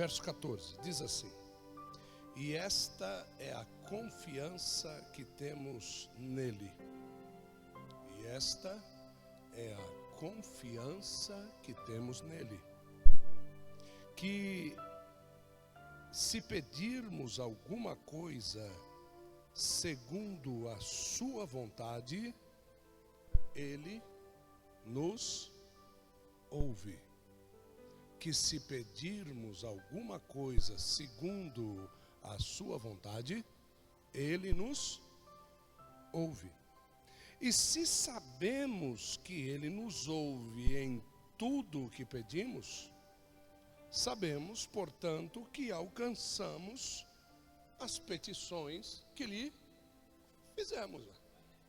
verso 0.00 0.22
14, 0.22 0.80
diz 0.80 1.02
assim: 1.02 1.30
E 2.34 2.54
esta 2.54 3.26
é 3.38 3.52
a 3.52 3.66
confiança 3.86 4.88
que 5.12 5.26
temos 5.26 6.08
nele. 6.16 6.72
E 8.16 8.26
esta 8.28 8.82
é 9.54 9.74
a 9.74 10.18
confiança 10.18 11.36
que 11.62 11.74
temos 11.84 12.22
nele. 12.22 12.58
Que 14.16 14.74
se 16.10 16.40
pedirmos 16.40 17.38
alguma 17.38 17.94
coisa 17.94 18.66
segundo 19.52 20.66
a 20.68 20.78
sua 20.80 21.44
vontade, 21.44 22.34
ele 23.54 24.02
nos 24.86 25.52
ouve. 26.50 27.09
Que 28.20 28.32
se 28.34 28.60
pedirmos 28.60 29.64
alguma 29.64 30.20
coisa 30.20 30.78
segundo 30.78 31.90
a 32.22 32.38
sua 32.38 32.76
vontade, 32.78 33.44
ele 34.12 34.52
nos 34.52 35.00
ouve. 36.12 36.52
E 37.40 37.52
se 37.52 37.86
sabemos 37.86 39.16
que 39.24 39.48
ele 39.48 39.70
nos 39.70 40.06
ouve 40.06 40.76
em 40.76 41.02
tudo 41.38 41.86
o 41.86 41.90
que 41.90 42.04
pedimos, 42.04 42.92
sabemos, 43.90 44.66
portanto, 44.66 45.46
que 45.50 45.72
alcançamos 45.72 47.06
as 47.78 47.98
petições 47.98 49.02
que 49.14 49.24
lhe 49.24 49.52
fizemos, 50.54 51.02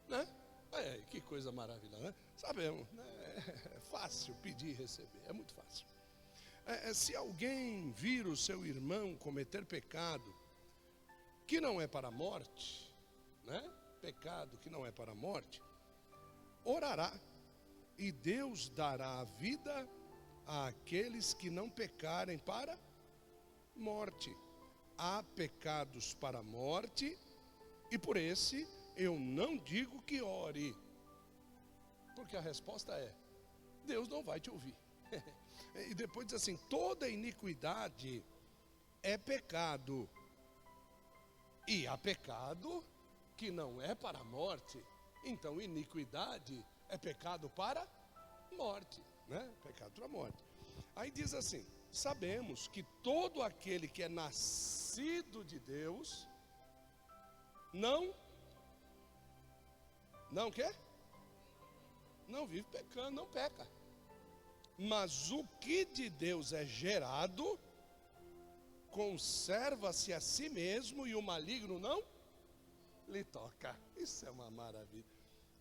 né? 0.09 0.27
É, 0.73 1.01
que 1.09 1.21
coisa 1.21 1.51
maravilhosa, 1.51 2.03
né? 2.03 2.15
Sabemos, 2.35 2.85
né? 2.91 3.03
é 3.75 3.79
fácil 3.79 4.35
pedir 4.35 4.71
e 4.71 4.73
receber, 4.73 5.21
é 5.27 5.33
muito 5.33 5.53
fácil. 5.53 5.85
É, 6.65 6.89
é, 6.89 6.93
se 6.93 7.15
alguém 7.15 7.91
vir 7.91 8.27
o 8.27 8.37
seu 8.37 8.65
irmão 8.65 9.15
cometer 9.15 9.65
pecado 9.65 10.35
que 11.47 11.59
não 11.59 11.81
é 11.81 11.87
para 11.87 12.07
a 12.07 12.11
morte, 12.11 12.93
né? 13.43 13.61
Pecado 13.99 14.57
que 14.57 14.69
não 14.69 14.85
é 14.85 14.91
para 14.91 15.11
a 15.11 15.15
morte, 15.15 15.61
orará 16.63 17.11
e 17.97 18.11
Deus 18.11 18.69
dará 18.69 19.19
a 19.19 19.23
vida 19.23 19.87
àqueles 20.45 21.33
que 21.33 21.49
não 21.49 21.69
pecarem 21.69 22.37
para 22.37 22.77
morte. 23.75 24.35
Há 24.97 25.23
pecados 25.35 26.13
para 26.13 26.39
a 26.39 26.43
morte 26.43 27.17
e 27.91 27.97
por 27.97 28.17
esse 28.17 28.67
eu 28.95 29.19
não 29.19 29.57
digo 29.57 30.01
que 30.03 30.21
ore, 30.21 30.75
porque 32.15 32.37
a 32.37 32.41
resposta 32.41 32.93
é: 32.93 33.13
Deus 33.85 34.07
não 34.07 34.23
vai 34.23 34.39
te 34.39 34.49
ouvir. 34.49 34.75
e 35.89 35.93
depois 35.93 36.27
diz 36.27 36.35
assim: 36.35 36.57
toda 36.69 37.09
iniquidade 37.09 38.23
é 39.03 39.17
pecado, 39.17 40.09
e 41.67 41.87
há 41.87 41.97
pecado 41.97 42.83
que 43.37 43.51
não 43.51 43.81
é 43.81 43.95
para 43.95 44.19
a 44.19 44.23
morte, 44.23 44.83
então 45.23 45.61
iniquidade 45.61 46.65
é 46.89 46.97
pecado 46.97 47.49
para 47.49 47.87
morte, 48.51 49.01
né? 49.27 49.49
Pecado 49.63 49.91
para 49.91 50.07
morte. 50.07 50.43
Aí 50.95 51.09
diz 51.09 51.33
assim: 51.33 51.65
sabemos 51.91 52.67
que 52.67 52.83
todo 53.01 53.41
aquele 53.41 53.87
que 53.87 54.03
é 54.03 54.09
nascido 54.09 55.43
de 55.43 55.59
Deus 55.59 56.27
não 57.73 58.13
não 60.31 60.49
quer? 60.49 60.73
Não 62.27 62.45
vive 62.45 62.63
pecando, 62.71 63.11
não 63.11 63.27
peca. 63.27 63.67
Mas 64.77 65.31
o 65.31 65.45
que 65.59 65.85
de 65.85 66.09
Deus 66.09 66.53
é 66.53 66.65
gerado, 66.65 67.59
conserva-se 68.89 70.11
a 70.13 70.19
si 70.19 70.49
mesmo 70.49 71.07
e 71.07 71.15
o 71.15 71.21
maligno 71.21 71.79
não 71.79 72.03
lhe 73.07 73.23
toca. 73.23 73.77
Isso 73.95 74.25
é 74.25 74.31
uma 74.31 74.49
maravilha. 74.49 75.05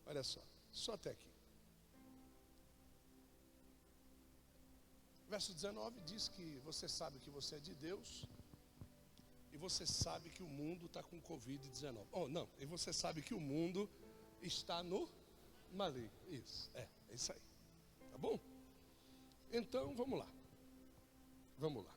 Olha 0.07 0.23
só, 0.23 0.43
só 0.71 0.95
até 0.95 1.11
aqui. 1.11 1.31
Verso 5.29 5.55
19 5.55 6.01
diz 6.01 6.29
que 6.29 6.59
você 6.65 6.89
sabe 6.89 7.21
que 7.21 7.31
você 7.31 7.55
é 7.55 7.61
de 7.61 7.75
Deus 7.75 8.27
e 9.53 9.57
você 9.57 9.87
sabe 9.87 10.31
que 10.31 10.43
o 10.43 10.49
mundo 10.49 10.87
está 10.87 11.03
com 11.03 11.21
Covid-19. 11.21 12.07
Oh, 12.11 12.27
não, 12.27 12.49
e 12.59 12.67
você 12.67 12.93
sabe 12.93 13.23
que 13.23 13.35
o 13.35 13.41
mundo 13.41 13.89
está 14.43 14.83
no 14.83 15.09
maligno. 15.73 16.11
Isso, 16.29 16.69
é, 16.75 16.89
é 17.09 17.15
isso 17.15 17.33
aí. 17.33 17.41
Tá 18.11 18.19
bom? 18.19 18.41
Então, 19.51 19.95
vamos 19.95 20.19
lá. 20.19 20.29
Vamos 21.59 21.85
lá. 21.85 21.95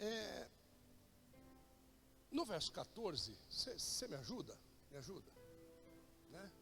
É, 0.00 0.48
no 2.30 2.44
verso 2.44 2.72
14, 2.72 3.36
você 3.48 4.08
me 4.08 4.14
ajuda? 4.14 4.58
Me 4.90 4.96
ajuda? 4.96 5.30
Né? 6.30 6.52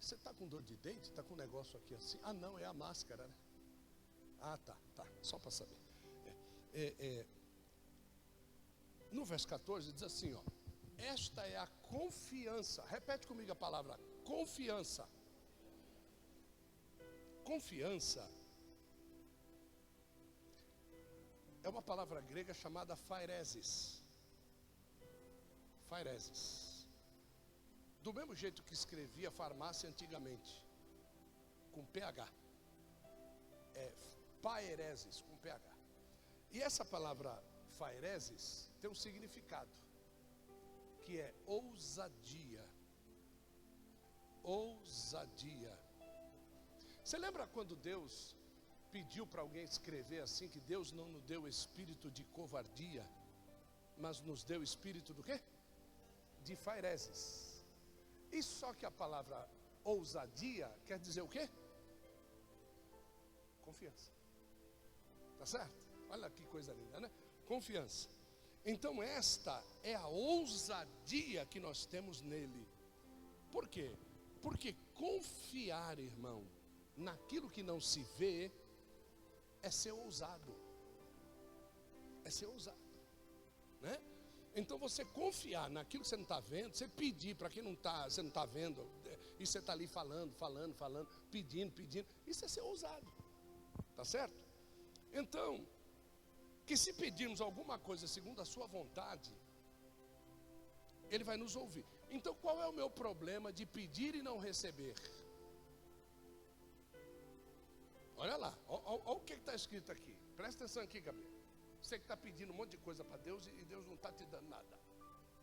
Você 0.00 0.14
está 0.14 0.34
com 0.34 0.48
dor 0.48 0.62
de 0.62 0.76
dente? 0.76 1.08
Está 1.08 1.22
com 1.22 1.34
um 1.34 1.36
negócio 1.36 1.78
aqui 1.78 1.94
assim? 1.94 2.18
Ah, 2.22 2.32
não, 2.32 2.58
é 2.58 2.64
a 2.64 2.72
máscara, 2.72 3.26
né? 3.26 3.34
Ah, 4.40 4.58
tá, 4.58 4.76
tá, 4.96 5.06
só 5.22 5.38
para 5.38 5.52
saber. 5.52 5.78
É, 6.74 6.80
é, 6.82 6.94
é, 6.98 7.26
no 9.12 9.24
verso 9.24 9.46
14 9.46 9.92
diz 9.92 10.02
assim, 10.02 10.34
ó. 10.34 10.42
Esta 10.96 11.46
é 11.46 11.56
a 11.56 11.66
confiança. 11.82 12.84
Repete 12.86 13.26
comigo 13.26 13.52
a 13.52 13.56
palavra 13.56 13.98
confiança. 14.24 15.08
Confiança 17.52 18.22
é 21.62 21.68
uma 21.68 21.82
palavra 21.82 22.18
grega 22.30 22.54
chamada 22.54 22.94
phaeresis. 22.96 23.70
Phaeresis. 25.90 26.42
Do 28.00 28.14
mesmo 28.18 28.34
jeito 28.42 28.64
que 28.68 28.72
escrevia 28.72 29.30
farmácia 29.30 29.86
antigamente, 29.92 30.54
com 31.74 31.84
PH. 31.84 32.26
É 33.74 33.86
phaeresis, 34.40 35.20
com 35.20 35.36
PH. 35.36 35.76
E 36.52 36.62
essa 36.62 36.86
palavra 36.86 37.32
phaeresis 37.78 38.44
tem 38.80 38.90
um 38.90 39.00
significado 39.04 39.76
que 41.04 41.20
é 41.20 41.34
ousadia. 41.44 42.66
Ousadia. 44.42 45.81
Você 47.12 47.18
lembra 47.18 47.46
quando 47.46 47.76
Deus 47.76 48.34
pediu 48.90 49.26
para 49.26 49.42
alguém 49.42 49.64
escrever 49.64 50.20
assim 50.22 50.48
que 50.48 50.58
Deus 50.58 50.92
não 50.92 51.10
nos 51.10 51.22
deu 51.24 51.46
espírito 51.46 52.10
de 52.10 52.24
covardia, 52.24 53.06
mas 53.98 54.18
nos 54.22 54.42
deu 54.42 54.62
espírito 54.62 55.12
do 55.12 55.22
quê? 55.22 55.38
De 56.42 56.56
faireses. 56.56 57.62
E 58.32 58.42
só 58.42 58.72
que 58.72 58.86
a 58.86 58.90
palavra 58.90 59.46
ousadia 59.84 60.74
quer 60.86 60.98
dizer 60.98 61.20
o 61.20 61.28
quê? 61.28 61.50
Confiança. 63.60 64.10
Tá 65.36 65.44
certo? 65.44 65.84
Olha 66.08 66.30
que 66.30 66.46
coisa 66.46 66.72
linda, 66.72 66.98
né? 66.98 67.10
Confiança. 67.46 68.08
Então, 68.64 69.02
esta 69.02 69.62
é 69.82 69.94
a 69.94 70.06
ousadia 70.06 71.44
que 71.44 71.60
nós 71.60 71.84
temos 71.84 72.22
nele. 72.22 72.66
Por 73.50 73.68
quê? 73.68 73.98
Porque 74.40 74.72
confiar, 74.94 75.98
irmão, 75.98 76.42
naquilo 76.96 77.50
que 77.50 77.62
não 77.62 77.80
se 77.80 78.02
vê, 78.18 78.50
é 79.60 79.70
ser 79.70 79.92
ousado. 79.92 80.54
É 82.24 82.30
ser 82.30 82.46
ousado. 82.46 82.78
Né? 83.80 84.00
Então 84.54 84.78
você 84.78 85.04
confiar 85.04 85.70
naquilo 85.70 86.02
que 86.02 86.08
você 86.08 86.16
não 86.16 86.24
está 86.24 86.40
vendo, 86.40 86.74
você 86.74 86.86
pedir 86.86 87.34
para 87.34 87.48
quem 87.48 87.62
não 87.62 87.72
está, 87.72 88.04
você 88.04 88.20
não 88.20 88.28
está 88.28 88.44
vendo, 88.44 88.86
e 89.38 89.46
você 89.46 89.58
está 89.58 89.72
ali 89.72 89.86
falando, 89.86 90.34
falando, 90.34 90.74
falando, 90.74 91.08
pedindo, 91.30 91.72
pedindo, 91.72 92.06
isso 92.26 92.44
é 92.44 92.48
ser 92.48 92.60
ousado. 92.60 93.10
Tá 93.96 94.04
certo? 94.04 94.34
Então, 95.12 95.66
que 96.66 96.76
se 96.76 96.92
pedirmos 96.92 97.40
alguma 97.40 97.78
coisa 97.78 98.06
segundo 98.06 98.40
a 98.40 98.44
sua 98.44 98.66
vontade, 98.66 99.34
Ele 101.10 101.24
vai 101.24 101.36
nos 101.36 101.56
ouvir. 101.56 101.84
Então 102.10 102.34
qual 102.34 102.60
é 102.60 102.68
o 102.68 102.72
meu 102.72 102.90
problema 102.90 103.52
de 103.52 103.64
pedir 103.64 104.14
e 104.14 104.22
não 104.22 104.38
receber? 104.38 104.94
Olha 108.22 108.36
lá, 108.36 108.56
olha, 108.68 109.02
o 109.12 109.20
que 109.28 109.32
está 109.32 109.52
escrito 109.60 109.90
aqui. 109.90 110.12
Presta 110.36 110.62
atenção 110.62 110.82
aqui, 110.88 111.00
Gabriel. 111.06 111.30
Você 111.82 111.94
que 111.98 112.04
está 112.04 112.16
pedindo 112.16 112.52
um 112.52 112.56
monte 112.60 112.72
de 112.76 112.78
coisa 112.86 113.02
para 113.04 113.16
Deus 113.28 113.46
e 113.46 113.64
Deus 113.72 113.84
não 113.90 113.96
está 113.96 114.12
te 114.18 114.24
dando 114.26 114.48
nada. 114.48 114.74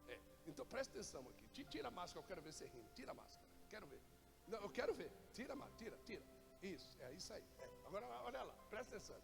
É. 0.08 0.18
Então 0.48 0.66
presta 0.74 0.94
atenção 0.94 1.22
aqui. 1.31 1.66
Tira 1.74 1.90
a 1.90 1.92
máscara, 1.92 2.22
eu 2.24 2.28
quero 2.30 2.42
ver 2.46 2.54
você 2.54 2.68
rindo. 2.76 2.90
Tira 3.00 3.12
a 3.12 3.18
máscara, 3.22 3.46
quero 3.74 3.86
ver. 3.86 4.02
Não, 4.48 4.60
eu 4.68 4.70
quero 4.78 4.94
ver. 5.02 5.12
Tira 5.34 5.52
a 5.56 5.58
máscara, 5.58 5.78
tira, 5.81 5.98
tira. 6.06 6.26
Isso, 6.74 6.90
é 7.08 7.12
isso 7.20 7.34
aí. 7.34 7.46
É. 7.66 7.70
Agora 7.88 8.08
olha 8.30 8.44
lá, 8.44 8.56
presta 8.70 8.96
atenção. 8.96 9.22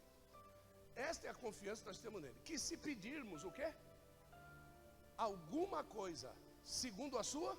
Esta 1.10 1.28
é 1.28 1.30
a 1.30 1.42
confiança 1.46 1.82
que 1.84 1.88
nós 1.88 2.02
temos 2.06 2.22
nele. 2.22 2.38
Que 2.44 2.58
se 2.60 2.76
pedirmos 2.76 3.46
o 3.46 3.52
quê? 3.58 3.74
Alguma 5.30 5.82
coisa, 6.00 6.30
segundo 6.82 7.18
a 7.18 7.24
sua, 7.24 7.58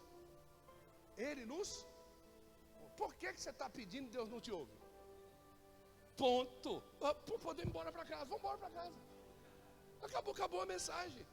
ele 1.16 1.46
nos. 1.46 1.70
Por 2.98 3.14
que, 3.14 3.32
que 3.32 3.40
você 3.40 3.52
está 3.56 3.70
pedindo 3.70 4.08
e 4.08 4.10
Deus 4.18 4.28
não 4.28 4.42
te 4.42 4.52
ouve? 4.52 4.75
Ponto. 6.16 6.82
Ah, 7.00 7.14
Podemos 7.14 7.58
ir 7.58 7.66
embora 7.68 7.92
para 7.92 8.04
casa. 8.04 8.24
Vamos 8.24 8.38
embora 8.38 8.58
para 8.58 8.70
casa. 8.70 8.94
Acabou, 10.02 10.32
acabou 10.34 10.60
a 10.62 10.66
mensagem. 10.66 11.26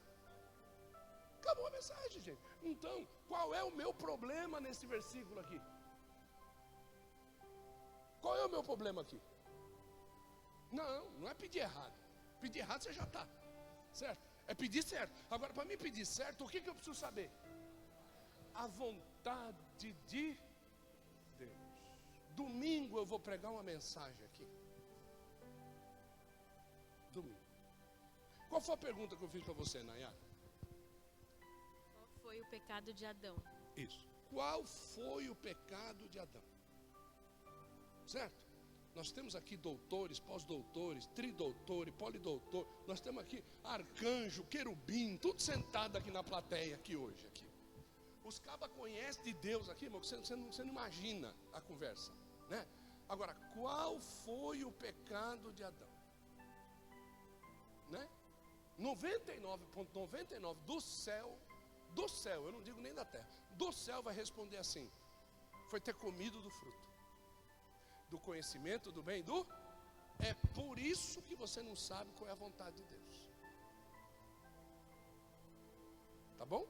Acabou 1.40 1.68
a 1.68 1.72
mensagem, 1.72 2.22
gente. 2.22 2.42
Então, 2.62 3.08
qual 3.28 3.54
é 3.54 3.64
o 3.64 3.72
meu 3.72 3.94
problema 3.94 4.60
nesse 4.60 4.86
versículo 4.86 5.40
aqui? 5.40 5.60
Qual 8.22 8.36
é 8.38 8.46
o 8.46 8.50
meu 8.50 8.64
problema 8.64 9.02
aqui? 9.02 9.22
Não, 10.72 11.12
não 11.20 11.28
é 11.30 11.34
pedir 11.34 11.60
errado. 11.60 11.94
Pedir 12.40 12.60
errado 12.60 12.82
você 12.82 12.94
já 12.94 13.04
está. 13.04 13.28
Certo? 13.92 14.22
É 14.48 14.56
pedir 14.56 14.84
certo. 14.84 15.24
Agora, 15.30 15.54
para 15.54 15.66
mim 15.66 15.78
pedir 15.78 16.06
certo, 16.06 16.46
o 16.46 16.50
que, 16.50 16.62
que 16.62 16.70
eu 16.70 16.76
preciso 16.76 16.96
saber? 16.96 17.30
A 18.54 18.68
vontade 18.68 19.58
de 19.78 19.94
Deus. 20.08 20.40
Domingo 22.32 22.98
eu 22.98 23.06
vou 23.06 23.20
pregar 23.20 23.52
uma 23.52 23.64
mensagem 23.64 24.26
aqui. 24.26 24.48
Qual 28.54 28.62
foi 28.62 28.76
a 28.76 28.78
pergunta 28.78 29.16
que 29.16 29.24
eu 29.24 29.28
fiz 29.28 29.44
para 29.44 29.54
você, 29.56 29.82
Nayara? 29.82 30.16
Qual 31.92 32.08
foi 32.22 32.40
o 32.40 32.46
pecado 32.46 32.94
de 32.94 33.04
Adão? 33.04 33.36
Isso. 33.76 34.08
Qual 34.30 34.64
foi 34.64 35.28
o 35.28 35.36
pecado 35.36 36.08
de 36.08 36.20
Adão? 36.20 36.44
Certo? 38.06 38.44
Nós 38.94 39.12
temos 39.12 39.36
aqui 39.36 39.58
doutores, 39.58 40.20
pós-doutores, 40.20 41.08
tridoutores, 41.16 41.96
polidoutor. 41.96 42.68
Nós 42.86 43.02
temos 43.02 43.24
aqui 43.24 43.44
arcanjo, 43.64 44.44
querubim, 44.44 45.18
tudo 45.18 45.42
sentado 45.42 45.98
aqui 45.98 46.12
na 46.12 46.24
plateia 46.24 46.76
aqui 46.76 46.96
hoje. 46.96 47.26
Aqui. 47.26 47.50
Os 48.24 48.38
cabas 48.38 48.70
conhecem 48.74 49.24
de 49.24 49.34
Deus 49.34 49.68
aqui, 49.68 49.86
irmão, 49.86 50.00
você, 50.00 50.16
você, 50.18 50.36
não, 50.36 50.54
você 50.54 50.64
não 50.64 50.70
imagina 50.70 51.36
a 51.54 51.60
conversa. 51.60 52.14
Né? 52.52 52.68
Agora, 53.10 53.34
qual 53.56 54.00
foi 54.00 54.64
o 54.64 54.72
pecado 54.72 55.52
de 55.54 55.64
Adão? 55.64 55.93
Né? 58.78 58.86
99,99 58.86 59.60
,99 59.94 60.56
do 60.66 60.82
céu, 60.82 61.38
do 61.92 62.08
céu, 62.08 62.46
eu 62.46 62.52
não 62.52 62.62
digo 62.62 62.82
nem 62.82 62.94
da 62.94 63.06
terra, 63.06 63.30
do 63.52 63.72
céu 63.72 64.02
vai 64.02 64.14
responder 64.14 64.58
assim: 64.58 64.90
foi 65.70 65.80
ter 65.80 65.94
comido 65.94 66.42
do 66.42 66.50
fruto, 66.50 66.88
do 68.10 68.20
conhecimento 68.20 68.92
do 68.92 69.04
bem 69.04 69.24
do. 69.24 69.46
É 70.20 70.34
por 70.56 70.78
isso 70.78 71.22
que 71.24 71.36
você 71.36 71.62
não 71.62 71.76
sabe 71.76 72.12
qual 72.14 72.30
é 72.30 72.32
a 72.32 72.36
vontade 72.36 72.76
de 72.78 72.84
Deus. 72.84 73.30
Tá 76.38 76.46
bom? 76.46 76.68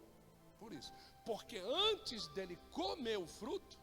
Por 0.60 0.72
isso. 0.72 0.92
Porque 1.26 1.58
antes 1.58 2.28
dele 2.30 2.58
comer 2.72 3.18
o 3.18 3.28
fruto, 3.28 3.78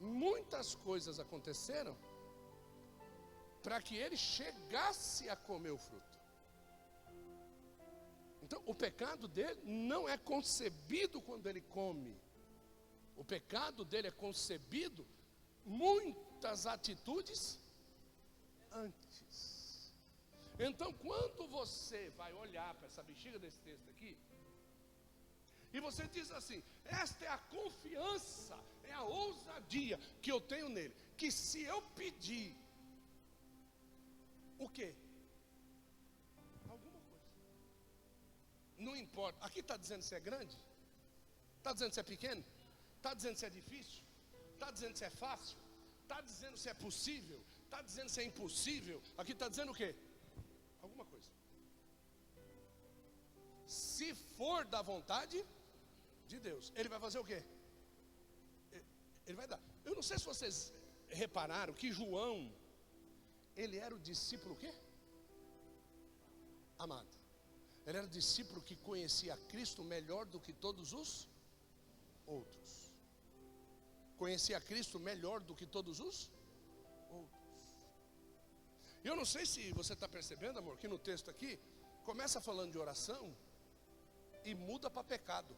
muitas 0.00 0.74
coisas 0.74 1.20
aconteceram 1.20 1.96
para 3.62 3.80
que 3.80 3.96
ele 3.96 4.16
chegasse 4.16 5.28
a 5.28 5.36
comer 5.36 5.70
o 5.70 5.78
fruto. 5.78 6.09
Então, 8.50 8.64
o 8.66 8.74
pecado 8.74 9.28
dele 9.28 9.60
não 9.62 10.08
é 10.08 10.18
concebido 10.18 11.22
quando 11.22 11.46
ele 11.46 11.60
come. 11.60 12.20
O 13.16 13.24
pecado 13.24 13.84
dele 13.84 14.08
é 14.08 14.10
concebido 14.10 15.06
muitas 15.64 16.66
atitudes 16.66 17.60
antes. 18.72 19.92
Então, 20.58 20.92
quando 20.94 21.46
você 21.46 22.10
vai 22.16 22.32
olhar 22.32 22.74
para 22.74 22.88
essa 22.88 23.04
bexiga 23.04 23.38
desse 23.38 23.60
texto 23.60 23.88
aqui, 23.88 24.18
e 25.72 25.78
você 25.78 26.08
diz 26.08 26.32
assim: 26.32 26.60
esta 26.84 27.26
é 27.26 27.28
a 27.28 27.38
confiança, 27.38 28.58
é 28.82 28.92
a 28.92 29.04
ousadia 29.04 29.96
que 30.20 30.32
eu 30.32 30.40
tenho 30.40 30.68
nele, 30.68 30.96
que 31.16 31.30
se 31.30 31.62
eu 31.62 31.80
pedir 32.00 32.56
o 34.58 34.68
quê? 34.68 34.92
Não 38.86 38.96
importa. 38.96 39.38
Aqui 39.46 39.60
está 39.60 39.76
dizendo 39.76 40.02
se 40.02 40.14
é 40.14 40.20
grande? 40.28 40.56
Está 41.58 41.72
dizendo 41.74 41.92
se 41.96 42.00
é 42.00 42.02
pequeno? 42.02 42.44
Está 42.96 43.12
dizendo 43.18 43.36
se 43.40 43.46
é 43.46 43.50
difícil? 43.50 44.02
Está 44.54 44.70
dizendo 44.70 44.96
se 44.96 45.04
é 45.04 45.10
fácil? 45.10 45.58
Está 46.02 46.20
dizendo 46.20 46.56
se 46.62 46.68
é 46.68 46.74
possível? 46.86 47.40
Está 47.64 47.82
dizendo 47.82 48.08
se 48.08 48.20
é 48.22 48.24
impossível? 48.24 49.02
Aqui 49.18 49.32
está 49.32 49.48
dizendo 49.48 49.72
o 49.72 49.74
quê? 49.74 49.94
Alguma 50.82 51.04
coisa. 51.04 51.28
Se 53.66 54.08
for 54.38 54.64
da 54.64 54.82
vontade 54.82 55.38
de 56.26 56.40
Deus, 56.40 56.72
ele 56.74 56.88
vai 56.88 57.00
fazer 57.06 57.18
o 57.18 57.24
quê? 57.24 57.42
Ele 59.26 59.36
vai 59.36 59.46
dar. 59.46 59.60
Eu 59.84 59.94
não 59.94 60.02
sei 60.02 60.18
se 60.18 60.24
vocês 60.24 60.72
repararam 61.22 61.74
que 61.74 61.92
João 61.92 62.52
ele 63.54 63.76
era 63.76 63.94
o 63.94 63.98
discípulo 63.98 64.54
o 64.54 64.58
quê? 64.58 64.72
Amado. 66.78 67.19
Ele 67.86 67.98
era 67.98 68.06
discípulo 68.06 68.62
que 68.62 68.76
conhecia 68.76 69.36
Cristo 69.48 69.82
melhor 69.82 70.24
do 70.26 70.40
que 70.40 70.52
todos 70.52 70.92
os 70.92 71.26
outros. 72.26 72.92
Conhecia 74.18 74.60
Cristo 74.60 75.00
melhor 75.00 75.40
do 75.40 75.54
que 75.54 75.66
todos 75.66 75.98
os 75.98 76.30
outros. 77.10 77.40
Eu 79.02 79.16
não 79.16 79.24
sei 79.24 79.46
se 79.46 79.72
você 79.72 79.94
está 79.94 80.06
percebendo, 80.06 80.58
amor, 80.58 80.76
que 80.76 80.86
no 80.86 80.98
texto 80.98 81.30
aqui 81.30 81.58
começa 82.04 82.40
falando 82.40 82.72
de 82.72 82.78
oração 82.78 83.34
e 84.44 84.54
muda 84.54 84.90
para 84.90 85.02
pecado. 85.02 85.56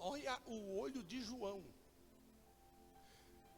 Olha 0.00 0.40
o 0.46 0.78
olho 0.78 1.02
de 1.02 1.20
João. 1.20 1.62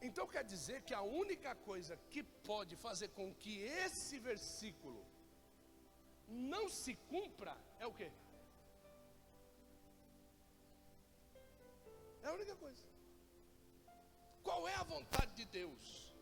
Então 0.02 0.26
quer 0.26 0.44
dizer 0.44 0.82
que 0.82 0.92
a 0.92 1.00
única 1.00 1.54
coisa 1.54 1.96
que 2.10 2.22
pode 2.22 2.76
fazer 2.76 3.08
com 3.08 3.32
que 3.34 3.60
esse 3.60 4.18
versículo 4.18 5.06
não 6.32 6.68
se 6.68 6.94
cumpra 7.12 7.56
é 7.78 7.86
o 7.86 7.92
quê? 7.92 8.10
É 12.22 12.28
a 12.28 12.32
única 12.32 12.56
coisa. 12.56 12.84
Qual 14.42 14.66
é 14.66 14.74
a 14.74 14.82
vontade 14.82 15.34
de 15.34 15.44
Deus? 15.44 16.14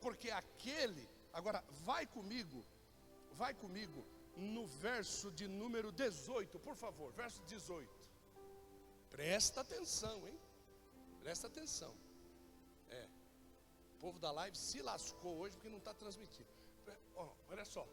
Porque 0.00 0.30
aquele, 0.30 1.08
agora 1.32 1.62
vai 1.84 2.06
comigo, 2.06 2.64
vai 3.32 3.54
comigo 3.54 4.04
no 4.36 4.66
verso 4.66 5.30
de 5.30 5.48
número 5.48 5.90
18, 5.92 6.58
por 6.58 6.76
favor, 6.76 7.12
verso 7.12 7.42
18. 7.44 7.90
Presta 9.10 9.60
atenção, 9.60 10.28
hein? 10.28 10.38
Presta 11.20 11.46
atenção. 11.46 11.94
É. 12.88 13.08
O 13.94 13.98
povo 13.98 14.18
da 14.18 14.30
live 14.30 14.56
se 14.56 14.82
lascou 14.82 15.38
hoje 15.38 15.56
porque 15.56 15.70
não 15.70 15.78
está 15.78 15.94
transmitindo. 15.94 16.48
Olha 17.48 17.64
só. 17.64 17.86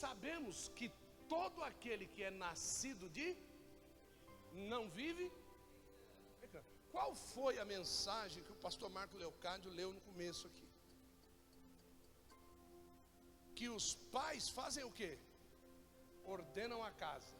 Sabemos 0.00 0.56
que 0.76 0.88
todo 1.34 1.62
aquele 1.70 2.06
que 2.12 2.22
é 2.28 2.30
nascido 2.30 3.08
de 3.16 3.28
não 4.72 4.82
vive. 4.98 5.26
Qual 6.94 7.12
foi 7.34 7.54
a 7.58 7.64
mensagem 7.64 8.44
que 8.46 8.52
o 8.52 8.62
pastor 8.66 8.88
Marco 8.96 9.16
Leocádio 9.22 9.70
leu 9.78 9.90
no 9.96 10.02
começo 10.08 10.46
aqui? 10.50 10.68
Que 13.56 13.68
os 13.76 13.86
pais 14.16 14.48
fazem 14.58 14.84
o 14.90 14.92
quê? 14.98 15.12
Ordenam 16.36 16.82
a 16.90 16.92
casa. 17.06 17.36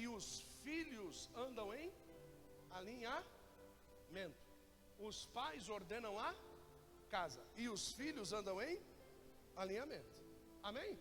E 0.00 0.06
os 0.16 0.26
filhos 0.62 1.28
andam 1.44 1.68
em 1.80 1.92
alinhamento 2.78 4.42
os 5.08 5.26
pais 5.26 5.68
ordenam 5.68 6.18
a 6.18 6.34
casa 7.10 7.42
e 7.56 7.68
os 7.68 7.92
filhos 7.92 8.32
andam 8.32 8.60
em 8.62 8.80
alinhamento. 9.56 10.22
Amém? 10.62 10.98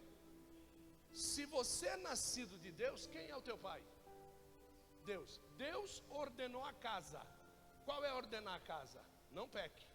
Se 1.13 1.46
você 1.46 1.88
é 1.88 1.98
nascido 1.98 2.58
de 2.58 2.72
Deus, 2.72 3.08
quem 3.08 3.30
é 3.30 3.36
o 3.36 3.41
teu 3.41 3.58
pai? 3.58 3.84
Deus. 5.06 5.39
Deus 5.58 6.03
ordenou 6.10 6.63
a 6.63 6.74
casa. 6.74 7.22
Qual 7.86 8.03
é 8.06 8.13
ordenar 8.13 8.56
a 8.56 8.60
casa? 8.60 9.03
Não 9.32 9.48
peque. 9.48 9.86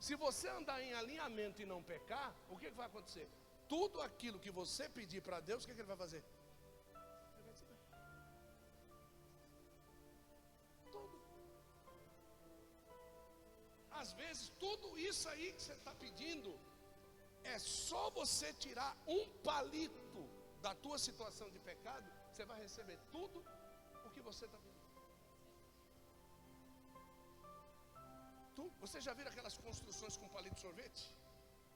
Se 0.00 0.14
você 0.14 0.48
andar 0.48 0.80
em 0.82 0.94
alinhamento 0.94 1.60
e 1.60 1.66
não 1.66 1.82
pecar, 1.82 2.34
o 2.48 2.56
que, 2.56 2.70
que 2.70 2.76
vai 2.76 2.86
acontecer? 2.86 3.28
Tudo 3.68 4.00
aquilo 4.00 4.38
que 4.38 4.50
você 4.50 4.88
pedir 4.88 5.20
para 5.20 5.40
Deus, 5.40 5.64
o 5.64 5.66
que, 5.66 5.74
que 5.74 5.80
ele 5.80 5.88
vai 5.88 5.96
fazer? 5.96 6.24
às 14.00 14.12
vezes, 14.20 14.50
tudo 14.58 14.98
isso 14.98 15.28
aí 15.28 15.52
que 15.52 15.62
você 15.62 15.74
está 15.74 15.94
pedindo, 16.04 16.50
é 17.56 17.58
só 17.58 18.02
você 18.10 18.48
tirar 18.64 18.92
um 19.06 19.22
palito 19.48 20.22
da 20.64 20.74
tua 20.74 20.98
situação 21.06 21.48
de 21.54 21.58
pecado, 21.70 22.08
você 22.30 22.44
vai 22.50 22.58
receber 22.60 22.98
tudo 23.10 23.44
o 24.06 24.10
que 24.10 24.22
você 24.28 24.44
está 24.44 24.58
pedindo. 24.58 24.80
Tu, 28.56 28.64
você 28.80 29.00
já 29.00 29.12
viu 29.14 29.26
aquelas 29.28 29.56
construções 29.66 30.16
com 30.16 30.28
palito 30.28 30.56
de 30.56 30.60
sorvete? 30.60 31.04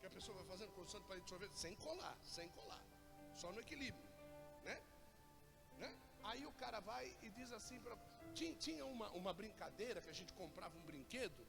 Que 0.00 0.06
a 0.06 0.10
pessoa 0.10 0.36
vai 0.38 0.46
fazendo 0.52 0.72
construção 0.72 1.00
de 1.00 1.08
palito 1.08 1.24
de 1.24 1.30
sorvete 1.30 1.58
sem 1.58 1.74
colar, 1.76 2.16
sem 2.22 2.48
colar, 2.50 2.84
só 3.32 3.50
no 3.52 3.60
equilíbrio, 3.60 4.08
né? 4.62 4.76
né? 5.78 5.90
Aí 6.24 6.46
o 6.46 6.52
cara 6.52 6.80
vai 6.80 7.16
e 7.22 7.30
diz 7.30 7.52
assim: 7.52 7.80
pra, 7.80 7.96
tinha, 8.34 8.54
tinha 8.66 8.84
uma, 8.86 9.08
uma 9.10 9.32
brincadeira 9.32 10.00
que 10.00 10.10
a 10.10 10.18
gente 10.20 10.32
comprava 10.34 10.76
um 10.78 10.82
brinquedo 10.82 11.46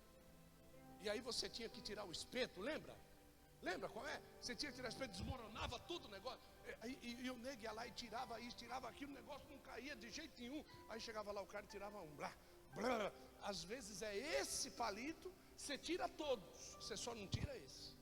e 1.02 1.10
aí 1.10 1.22
você 1.22 1.48
tinha 1.48 1.70
que 1.70 1.82
tirar 1.82 2.06
o 2.06 2.12
espeto, 2.12 2.60
lembra? 2.60 2.96
Lembra 3.68 3.88
qual 3.94 4.06
é? 4.14 4.18
Você 4.40 4.54
tinha 4.60 4.72
que 4.72 4.78
tirar 4.78 4.90
o 4.90 4.94
espeto, 4.94 5.12
desmoronava 5.18 5.78
tudo 5.92 6.06
o 6.10 6.12
negócio. 6.18 6.42
E, 6.90 6.94
e, 7.08 7.12
e 7.26 7.30
o 7.32 7.38
nego 7.46 7.64
ia 7.64 7.72
lá 7.78 7.86
e 7.88 7.92
tirava 8.02 8.40
isso, 8.46 8.56
tirava 8.64 8.88
aquilo, 8.92 9.12
o 9.12 9.16
negócio 9.22 9.48
não 9.54 9.60
caía 9.70 9.96
de 9.96 10.10
jeito 10.18 10.40
nenhum. 10.44 10.64
Aí 10.90 11.00
chegava 11.08 11.32
lá 11.38 11.42
o 11.42 11.48
cara 11.54 11.66
e 11.66 11.70
tirava 11.76 12.00
um. 12.08 12.14
Blá, 12.20 12.32
blá. 12.76 13.12
Às 13.52 13.64
vezes 13.72 14.02
é 14.02 14.14
esse 14.40 14.70
palito, 14.82 15.30
você 15.56 15.78
tira 15.78 16.08
todos, 16.24 16.58
você 16.80 16.96
só 17.06 17.14
não 17.20 17.28
tira 17.28 17.56
esse. 17.66 17.96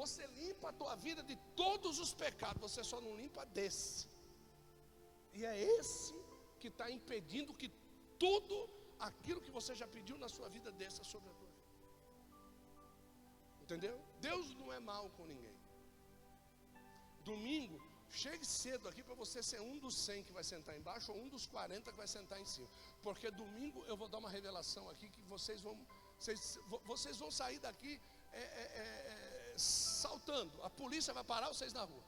Você 0.00 0.26
limpa 0.42 0.70
a 0.70 0.72
tua 0.80 0.94
vida 1.06 1.22
de 1.22 1.36
todos 1.62 1.98
os 2.04 2.12
pecados, 2.24 2.60
você 2.60 2.82
só 2.82 3.00
não 3.00 3.14
limpa 3.22 3.44
desse. 3.46 4.08
E 5.32 5.44
é 5.44 5.54
esse 5.78 6.14
que 6.60 6.68
está 6.68 6.90
impedindo 6.98 7.54
que 7.60 7.68
tudo 8.18 8.56
aquilo 9.08 9.40
que 9.40 9.52
você 9.58 9.72
já 9.82 9.86
pediu 9.96 10.16
na 10.24 10.28
sua 10.36 10.48
vida 10.48 10.70
desça 10.72 11.04
sobre 11.04 11.30
a 11.30 11.34
tua 11.34 11.48
vida. 11.48 11.64
Entendeu? 13.64 13.96
Deus 14.28 14.46
não 14.60 14.68
é 14.72 14.80
mal 14.92 15.04
com 15.16 15.24
ninguém. 15.32 15.56
Domingo, 17.30 17.78
chegue 18.22 18.46
cedo 18.46 18.88
aqui 18.88 19.02
para 19.02 19.16
você 19.22 19.42
ser 19.50 19.60
um 19.60 19.76
dos 19.84 19.94
100 20.06 20.24
que 20.26 20.32
vai 20.38 20.44
sentar 20.52 20.74
embaixo 20.80 21.12
ou 21.12 21.18
um 21.24 21.28
dos 21.34 21.46
40 21.46 21.90
que 21.92 22.00
vai 22.02 22.08
sentar 22.16 22.38
em 22.44 22.48
cima. 22.54 22.68
Porque 23.02 23.30
domingo 23.42 23.84
eu 23.90 23.96
vou 23.96 24.08
dar 24.08 24.18
uma 24.24 24.30
revelação 24.38 24.84
aqui 24.92 25.08
que 25.14 25.22
vocês 25.34 25.60
vão, 25.66 25.74
vocês, 26.18 26.58
vocês 26.92 27.16
vão 27.22 27.30
sair 27.40 27.58
daqui 27.68 27.92
é, 28.32 28.44
é, 28.62 28.64
é, 28.82 29.54
saltando. 29.56 30.62
A 30.62 30.70
polícia 30.70 31.12
vai 31.18 31.24
parar 31.24 31.48
vocês 31.48 31.72
na 31.72 31.84
rua. 31.92 32.04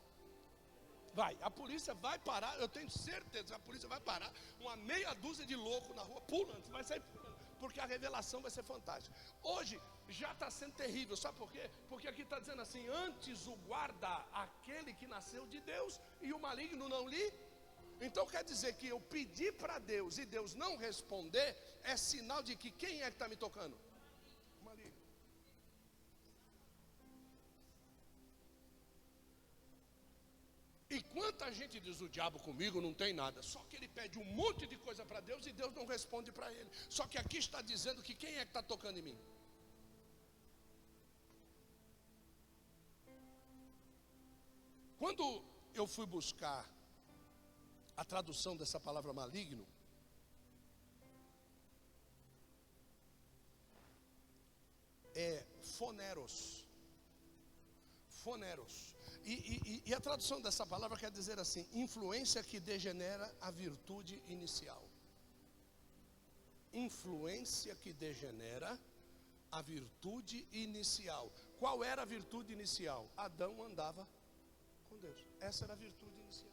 Vai, 1.15 1.35
a 1.41 1.51
polícia 1.51 1.95
vai 2.07 2.19
parar, 2.19 2.53
eu 2.61 2.69
tenho 2.69 2.91
certeza, 2.91 3.57
a 3.57 3.59
polícia 3.59 3.89
vai 3.89 4.01
parar 4.01 4.31
uma 4.61 4.77
meia 4.77 5.15
dúzia 5.15 5.47
de 5.47 5.57
louco 5.57 5.95
na 5.95 6.03
rua, 6.03 6.21
pulando, 6.33 6.71
vai 6.71 6.85
sair 6.85 7.01
pulando, 7.13 7.39
porque 7.59 7.81
a 7.81 7.87
revelação 7.87 8.43
vai 8.43 8.51
ser 8.51 8.63
fantástica. 8.63 9.17
Hoje 9.43 9.81
já 10.09 10.33
está 10.33 10.51
sendo 10.51 10.75
terrível, 10.75 11.17
sabe 11.17 11.39
por 11.39 11.51
quê? 11.51 11.69
Porque 11.89 12.09
aqui 12.09 12.23
está 12.23 12.39
dizendo 12.39 12.63
assim: 12.63 12.87
antes 12.89 13.47
o 13.47 13.57
guarda 13.69 14.09
aquele 14.33 14.93
que 14.95 15.07
nasceu 15.07 15.47
de 15.47 15.61
Deus 15.61 16.01
e 16.21 16.33
o 16.33 16.39
maligno 16.39 16.89
não 16.89 17.09
lhe. 17.09 17.33
Então 18.01 18.27
quer 18.27 18.45
dizer 18.45 18.75
que 18.75 18.89
eu 18.89 19.01
pedir 19.01 19.53
para 19.55 19.79
Deus 19.79 20.19
e 20.19 20.27
Deus 20.27 20.55
não 20.55 20.77
responder, 20.77 21.57
é 21.83 21.97
sinal 21.97 22.43
de 22.43 22.55
que 22.55 22.71
quem 22.71 23.03
é 23.03 23.07
que 23.07 23.17
está 23.17 23.29
me 23.29 23.37
tocando? 23.37 23.77
E 30.89 31.03
quanta 31.03 31.53
gente 31.53 31.81
diz 31.81 32.01
o 32.01 32.09
diabo 32.09 32.39
comigo 32.39 32.81
não 32.81 32.95
tem 32.95 33.13
nada, 33.13 33.43
só 33.43 33.61
que 33.69 33.77
ele 33.77 33.89
pede 33.89 34.19
um 34.19 34.25
monte 34.25 34.67
de 34.67 34.77
coisa 34.77 35.05
para 35.05 35.21
Deus 35.21 35.45
e 35.47 35.53
Deus 35.53 35.75
não 35.75 35.85
responde 35.85 36.31
para 36.31 36.51
ele. 36.53 36.71
Só 36.89 37.07
que 37.07 37.19
aqui 37.19 37.39
está 37.39 37.61
dizendo 37.61 38.03
que 38.03 38.15
quem 38.15 38.37
é 38.37 38.45
que 38.45 38.51
está 38.51 38.63
tocando 38.63 38.99
em 38.99 39.03
mim? 39.03 39.19
Quando 45.07 45.41
eu 45.73 45.87
fui 45.87 46.05
buscar 46.05 46.69
a 47.97 48.05
tradução 48.05 48.57
dessa 48.57 48.81
palavra 48.81 49.13
maligno, 49.13 49.65
é 55.15 55.47
foneros. 55.63 56.67
Foneros. 58.09 58.97
E, 59.23 59.33
e, 59.33 59.83
e, 59.87 59.95
a 59.95 60.01
tradução 60.01 60.41
dessa 60.41 60.67
palavra 60.67 60.99
quer 60.99 61.13
dizer 61.13 61.39
assim: 61.39 61.65
influência 61.73 62.43
que 62.43 62.59
degenera 62.59 63.33
a 63.41 63.53
virtude 63.53 64.21
inicial. 64.27 64.85
Influência 66.73 67.77
que 67.77 67.93
degenera 67.93 68.77
a 69.53 69.63
virtude 69.63 70.49
inicial. 70.51 71.33
Qual 71.61 71.85
era 71.85 72.03
a 72.03 72.05
virtude 72.05 72.53
inicial? 72.53 73.09
Adão 73.17 73.63
andava 73.63 74.05
com 74.97 75.01
Deus. 75.01 75.27
Essa 75.41 75.65
era 75.65 75.75
a 75.75 75.77
virtude 75.77 76.19
inicial. 76.21 76.53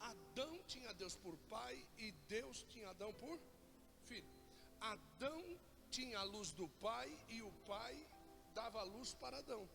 Adão 0.00 0.62
tinha 0.66 0.92
Deus 0.94 1.16
por 1.16 1.36
pai 1.54 1.86
e 1.98 2.12
Deus 2.28 2.64
tinha 2.64 2.90
Adão 2.90 3.12
por 3.14 3.38
filho. 4.04 4.32
Adão 4.80 5.58
tinha 5.90 6.18
a 6.18 6.24
luz 6.24 6.52
do 6.52 6.68
pai 6.86 7.08
e 7.28 7.42
o 7.42 7.52
pai 7.66 7.94
dava 8.54 8.82
luz 8.82 9.14
para 9.14 9.38
Adão. 9.38 9.68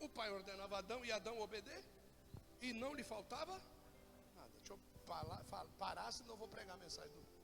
O 0.00 0.08
pai 0.08 0.30
ordenava 0.30 0.78
Adão 0.78 1.04
e 1.04 1.12
Adão 1.12 1.40
obedecer, 1.40 1.84
e 2.60 2.72
não 2.72 2.94
lhe 2.94 3.02
faltava 3.02 3.52
nada. 4.34 4.52
Deixa 4.58 4.74
eu 4.74 4.80
parar, 5.06 5.42
parar 5.78 6.12
senão 6.12 6.34
eu 6.34 6.36
vou 6.36 6.48
pregar 6.48 6.74
a 6.76 6.78
mensagem 6.78 7.12
do. 7.12 7.35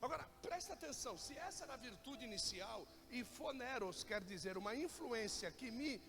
Agora, 0.00 0.24
presta 0.42 0.72
atenção: 0.74 1.16
se 1.18 1.36
essa 1.36 1.64
era 1.64 1.74
a 1.74 1.76
virtude 1.88 2.24
inicial, 2.24 2.86
e 3.10 3.24
foneros 3.24 4.04
quer 4.04 4.22
dizer 4.22 4.56
uma 4.58 4.74
influência 4.74 5.50
que 5.50 5.70
me 5.70 6.00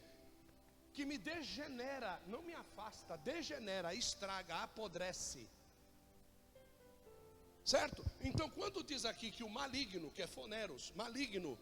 que 0.93 1.05
me 1.05 1.17
degenera, 1.19 2.19
não 2.25 2.41
me 2.41 2.55
afasta, 2.55 3.15
degenera, 3.17 3.93
estraga, 3.93 4.63
apodrece. 4.63 5.47
Certo? 7.63 8.03
Então, 8.19 8.49
quando 8.49 8.83
diz 8.83 9.05
aqui 9.05 9.29
que 9.29 9.43
o 9.43 9.49
maligno, 9.49 10.09
que 10.09 10.23
é 10.23 10.27
foneros, 10.27 10.91
maligno, 10.95 11.55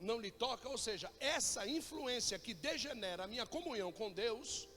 não 0.00 0.18
lhe 0.18 0.30
toca, 0.30 0.68
ou 0.68 0.76
seja, 0.76 1.08
essa 1.20 1.68
influência 1.68 2.36
que 2.36 2.52
degenera 2.52 3.24
a 3.24 3.28
minha 3.28 3.46
comunhão 3.46 3.92
com 3.92 4.10
Deus, 4.12 4.68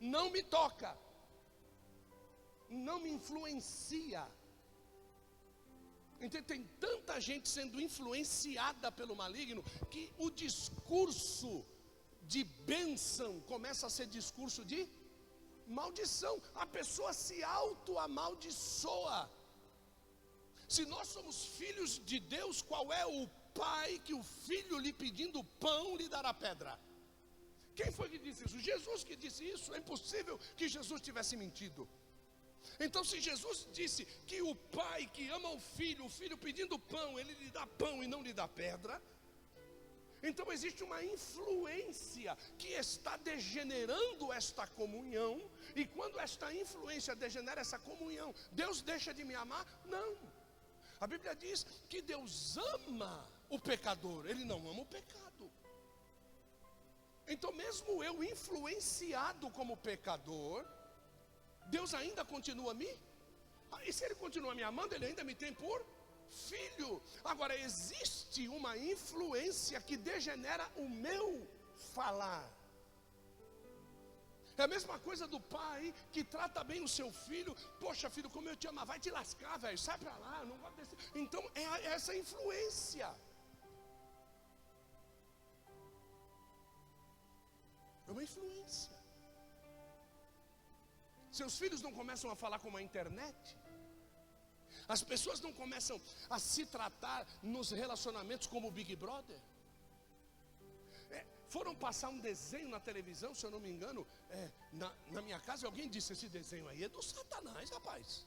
não 0.00 0.30
me 0.30 0.42
toca, 0.42 0.96
não 2.68 2.98
me 2.98 3.10
influencia. 3.12 4.26
Então, 6.20 6.42
tem 6.42 6.64
tanta 6.80 7.20
gente 7.20 7.48
sendo 7.48 7.80
influenciada 7.80 8.90
pelo 8.90 9.14
maligno 9.14 9.62
que 9.90 10.12
o 10.18 10.30
discurso 10.30 11.64
de 12.22 12.44
bênção 12.44 13.40
começa 13.42 13.86
a 13.86 13.90
ser 13.90 14.06
discurso 14.06 14.64
de 14.64 14.88
maldição. 15.66 16.40
A 16.54 16.66
pessoa 16.66 17.12
se 17.12 17.42
auto-amaldiçoa. 17.42 19.30
Se 20.68 20.84
nós 20.86 21.08
somos 21.08 21.44
filhos 21.58 22.00
de 22.04 22.18
Deus, 22.18 22.62
qual 22.62 22.92
é 22.92 23.04
o 23.06 23.28
pai 23.54 24.00
que 24.04 24.14
o 24.14 24.22
filho 24.22 24.78
lhe 24.78 24.92
pedindo 24.92 25.44
pão 25.44 25.96
lhe 25.96 26.08
dará 26.08 26.32
pedra? 26.32 26.78
Quem 27.74 27.90
foi 27.90 28.08
que 28.08 28.18
disse 28.18 28.44
isso? 28.44 28.58
Jesus 28.58 29.04
que 29.04 29.16
disse 29.16 29.44
isso. 29.44 29.74
É 29.74 29.78
impossível 29.78 30.38
que 30.56 30.68
Jesus 30.68 31.00
tivesse 31.00 31.36
mentido. 31.36 31.88
Então, 32.80 33.04
se 33.04 33.20
Jesus 33.20 33.68
disse 33.72 34.04
que 34.26 34.42
o 34.42 34.54
pai 34.54 35.06
que 35.12 35.28
ama 35.30 35.50
o 35.50 35.60
filho, 35.60 36.04
o 36.04 36.08
filho 36.08 36.36
pedindo 36.36 36.78
pão, 36.78 37.18
ele 37.18 37.34
lhe 37.34 37.50
dá 37.50 37.66
pão 37.66 38.02
e 38.02 38.06
não 38.06 38.22
lhe 38.22 38.32
dá 38.32 38.48
pedra. 38.48 39.00
Então 40.26 40.50
existe 40.50 40.82
uma 40.82 41.04
influência 41.04 42.34
que 42.56 42.68
está 42.68 43.14
degenerando 43.18 44.32
esta 44.32 44.66
comunhão, 44.66 45.50
e 45.76 45.84
quando 45.84 46.18
esta 46.18 46.50
influência 46.54 47.14
degenera 47.14 47.60
essa 47.60 47.78
comunhão, 47.78 48.34
Deus 48.50 48.80
deixa 48.80 49.12
de 49.12 49.22
me 49.22 49.34
amar? 49.34 49.66
Não. 49.84 50.16
A 50.98 51.06
Bíblia 51.06 51.36
diz 51.36 51.66
que 51.90 52.00
Deus 52.00 52.56
ama 52.56 53.28
o 53.50 53.58
pecador, 53.58 54.26
Ele 54.26 54.44
não 54.46 54.66
ama 54.66 54.80
o 54.80 54.86
pecado. 54.86 55.52
Então, 57.28 57.52
mesmo 57.52 58.02
eu 58.02 58.24
influenciado 58.24 59.50
como 59.50 59.76
pecador, 59.76 60.64
Deus 61.66 61.94
ainda 61.94 62.24
continua 62.24 62.72
a 62.72 62.74
mim? 62.74 62.94
Ah, 63.72 63.84
e 63.84 63.92
se 63.92 64.04
Ele 64.04 64.14
continua 64.14 64.54
me 64.54 64.62
amando, 64.62 64.94
Ele 64.94 65.06
ainda 65.06 65.24
me 65.24 65.34
tem 65.34 65.52
por 65.52 65.84
filho. 66.30 67.02
Agora, 67.24 67.56
existe 67.56 68.48
uma 68.48 68.76
influência 68.76 69.80
que 69.80 69.96
degenera 69.96 70.66
o 70.76 70.88
meu 70.88 71.48
falar. 71.94 72.44
É 74.56 74.62
a 74.62 74.68
mesma 74.68 74.98
coisa 75.00 75.26
do 75.26 75.40
pai 75.40 75.92
que 76.12 76.22
trata 76.22 76.62
bem 76.62 76.82
o 76.82 76.88
seu 76.88 77.12
filho. 77.12 77.54
Poxa, 77.80 78.08
filho, 78.08 78.30
como 78.30 78.48
eu 78.48 78.56
te 78.56 78.68
amo, 78.68 78.86
vai 78.86 79.00
te 79.00 79.10
lascar, 79.10 79.58
velho. 79.58 79.76
Sai 79.76 79.98
para 79.98 80.16
lá, 80.16 80.44
não 80.44 80.56
gosto 80.58 80.76
desse. 80.76 80.96
Então 81.14 81.42
é 81.54 81.86
essa 81.86 82.14
influência. 82.14 83.08
É 88.06 88.10
uma 88.12 88.22
influência. 88.22 89.03
Seus 91.38 91.54
filhos 91.62 91.80
não 91.86 91.92
começam 92.00 92.30
a 92.30 92.36
falar 92.42 92.58
como 92.64 92.76
a 92.76 92.82
internet. 92.88 93.56
As 94.94 95.02
pessoas 95.12 95.40
não 95.46 95.52
começam 95.62 95.96
a 96.30 96.38
se 96.38 96.64
tratar 96.76 97.26
nos 97.42 97.70
relacionamentos 97.82 98.46
como 98.46 98.68
o 98.68 98.74
Big 98.78 98.94
Brother. 99.04 99.40
Foram 101.54 101.74
passar 101.86 102.08
um 102.08 102.18
desenho 102.18 102.68
na 102.68 102.80
televisão, 102.80 103.32
se 103.32 103.44
eu 103.46 103.50
não 103.54 103.60
me 103.64 103.70
engano, 103.74 104.04
é, 104.30 104.50
na, 104.72 104.92
na, 105.12 105.22
minha 105.22 105.38
casa, 105.38 105.66
alguém 105.66 105.88
disse: 105.88 106.12
Esse 106.12 106.28
desenho 106.28 106.66
aí 106.68 106.82
é 106.82 106.88
do 106.88 107.02
Satanás, 107.02 107.70
rapaz. 107.70 108.26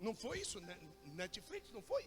Não 0.00 0.14
foi 0.22 0.40
isso? 0.40 0.60
Né? 0.60 0.76
Netflix, 1.22 1.70
não 1.70 1.82
foi? 1.82 2.04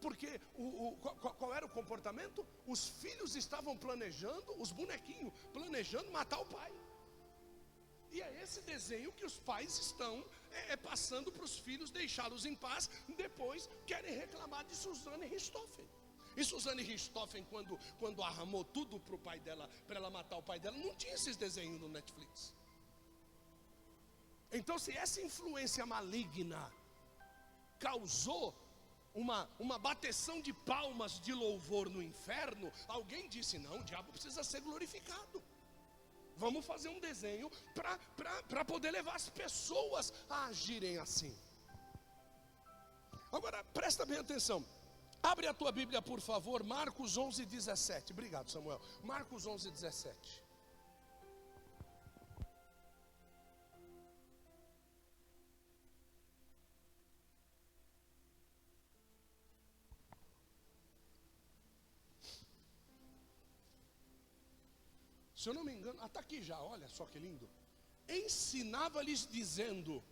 Porque 0.00 0.40
o, 0.54 0.66
o 0.88 0.96
qual, 0.98 1.34
qual, 1.40 1.54
era 1.54 1.64
o 1.64 1.70
comportamento? 1.70 2.46
Os 2.66 2.88
filhos 3.02 3.34
estavam 3.34 3.74
planejando, 3.76 4.60
os 4.60 4.72
bonequinhos, 4.72 5.32
planejando 5.54 6.10
matar 6.10 6.40
o 6.40 6.46
pai. 6.46 6.70
E 8.16 8.22
é 8.22 8.42
esse 8.42 8.60
desenho 8.62 9.12
que 9.12 9.26
os 9.26 9.38
pais 9.48 9.72
estão 9.78 10.24
é, 10.50 10.72
é 10.72 10.76
passando 10.76 11.30
para 11.30 11.44
os 11.44 11.58
filhos, 11.58 11.90
deixá-los 11.90 12.46
em 12.50 12.54
paz. 12.54 12.88
Depois 13.14 13.68
querem 13.86 14.16
reclamar 14.16 14.64
de 14.64 14.74
Suzane 14.74 15.26
Richthofen. 15.26 15.86
E 16.34 16.42
Suzane 16.42 16.82
Richthofen, 16.82 17.44
quando, 17.50 17.78
quando 18.00 18.22
arramou 18.22 18.64
tudo 18.64 18.98
para 19.00 19.14
o 19.14 19.18
pai 19.18 19.38
dela, 19.40 19.68
para 19.86 19.96
ela 19.96 20.08
matar 20.08 20.38
o 20.38 20.42
pai 20.42 20.58
dela, 20.58 20.78
não 20.78 20.94
tinha 20.94 21.12
esses 21.12 21.36
desenhos 21.36 21.78
no 21.78 21.90
Netflix. 21.90 22.54
Então, 24.50 24.78
se 24.78 24.92
essa 24.96 25.20
influência 25.20 25.84
maligna 25.84 26.72
causou 27.78 28.54
uma, 29.14 29.46
uma 29.58 29.78
bateção 29.78 30.40
de 30.40 30.54
palmas 30.54 31.20
de 31.20 31.34
louvor 31.34 31.90
no 31.90 32.02
inferno, 32.02 32.72
alguém 32.88 33.28
disse: 33.28 33.58
não, 33.58 33.78
o 33.78 33.84
diabo 33.84 34.10
precisa 34.10 34.42
ser 34.42 34.62
glorificado. 34.62 35.42
Vamos 36.36 36.66
fazer 36.66 36.88
um 36.88 37.00
desenho 37.00 37.50
para 38.48 38.64
poder 38.64 38.90
levar 38.90 39.16
as 39.16 39.28
pessoas 39.28 40.12
a 40.28 40.46
agirem 40.46 40.98
assim. 40.98 41.34
Agora, 43.32 43.62
presta 43.72 44.04
bem 44.04 44.18
atenção. 44.18 44.64
Abre 45.22 45.46
a 45.46 45.54
tua 45.54 45.72
Bíblia, 45.72 46.00
por 46.00 46.20
favor, 46.20 46.62
Marcos 46.62 47.16
11, 47.16 47.44
17. 47.44 48.12
Obrigado, 48.12 48.50
Samuel. 48.50 48.80
Marcos 49.02 49.46
11, 49.46 49.70
17. 49.70 50.45
Se 65.46 65.50
eu 65.50 65.54
não 65.54 65.66
me 65.66 65.72
engano, 65.72 65.98
até 66.02 66.18
ah, 66.18 66.22
aqui 66.22 66.38
já, 66.42 66.60
olha 66.60 66.88
só 66.88 67.04
que 67.10 67.20
lindo. 67.24 67.48
Ensinava-lhes 68.08 69.20
dizendo, 69.34 70.02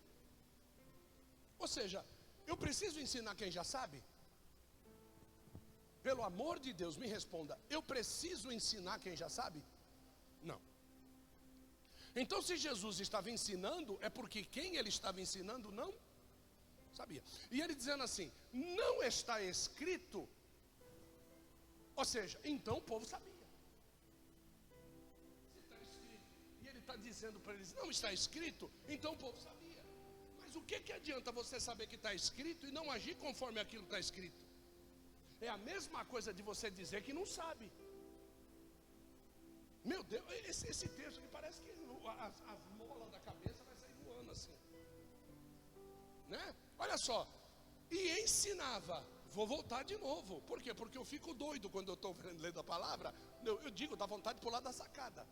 ou 1.58 1.66
seja, 1.66 2.00
eu 2.46 2.56
preciso 2.56 3.00
ensinar 3.00 3.34
quem 3.40 3.50
já 3.50 3.64
sabe? 3.64 3.98
Pelo 6.04 6.22
amor 6.22 6.60
de 6.60 6.72
Deus, 6.72 6.96
me 6.96 7.08
responda, 7.16 7.58
eu 7.68 7.82
preciso 7.82 8.52
ensinar 8.52 9.00
quem 9.00 9.16
já 9.16 9.28
sabe? 9.28 9.60
Não. 10.40 10.60
Então, 12.14 12.40
se 12.40 12.56
Jesus 12.56 13.00
estava 13.00 13.28
ensinando, 13.28 13.98
é 14.00 14.08
porque 14.08 14.44
quem 14.44 14.76
ele 14.76 14.90
estava 14.96 15.20
ensinando 15.20 15.72
não 15.72 15.92
sabia. 16.94 17.24
E 17.50 17.60
ele 17.60 17.74
dizendo 17.74 18.04
assim: 18.04 18.30
não 18.52 19.02
está 19.02 19.42
escrito, 19.42 20.28
ou 21.96 22.04
seja, 22.04 22.40
então 22.44 22.76
o 22.76 22.88
povo 22.92 23.04
sabia. 23.04 23.33
Está 26.84 26.96
dizendo 27.08 27.38
para 27.44 27.54
eles, 27.56 27.72
não 27.80 27.88
está 27.96 28.10
escrito, 28.20 28.64
então 28.94 29.12
o 29.16 29.20
povo 29.24 29.38
sabia. 29.48 29.82
Mas 30.40 30.54
o 30.60 30.62
que, 30.68 30.78
que 30.86 30.92
adianta 31.00 31.38
você 31.40 31.58
saber 31.68 31.86
que 31.92 31.98
está 32.00 32.12
escrito 32.22 32.66
e 32.66 32.72
não 32.78 32.86
agir 32.96 33.16
conforme 33.26 33.58
aquilo 33.64 33.84
está 33.84 33.98
escrito? 34.06 34.44
É 35.40 35.48
a 35.48 35.58
mesma 35.70 36.02
coisa 36.12 36.32
de 36.32 36.42
você 36.50 36.70
dizer 36.80 37.02
que 37.06 37.12
não 37.20 37.26
sabe. 37.38 37.66
Meu 39.92 40.02
Deus, 40.02 40.24
esse, 40.50 40.66
esse 40.72 40.88
texto 41.00 41.20
que 41.20 41.28
parece 41.28 41.60
que 41.64 41.70
as, 42.26 42.34
as 42.54 42.60
molas 42.80 43.10
da 43.10 43.20
cabeça 43.20 43.62
vai 43.64 43.76
sair 43.76 43.96
voando 44.04 44.30
assim. 44.36 44.56
Né? 46.28 46.44
Olha 46.78 46.96
só, 46.96 47.18
e 47.90 48.20
ensinava. 48.22 49.04
Vou 49.32 49.46
voltar 49.46 49.82
de 49.82 49.96
novo. 49.98 50.40
Por 50.42 50.62
quê? 50.62 50.72
Porque 50.72 50.96
eu 50.96 51.04
fico 51.04 51.34
doido 51.34 51.68
quando 51.68 51.88
eu 51.88 51.94
estou 51.94 52.16
lendo 52.44 52.60
a 52.60 52.64
palavra. 52.64 53.14
Eu, 53.44 53.60
eu 53.62 53.70
digo, 53.70 53.97
dá 53.97 54.06
vontade 54.06 54.38
de 54.38 54.44
pular 54.44 54.60
da 54.60 54.73
sacada. 54.73 55.26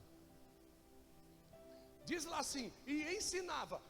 Diz 2.04 2.24
lá 2.24 2.38
assim, 2.38 2.72
e 2.86 2.96
ensinava. 3.16 3.80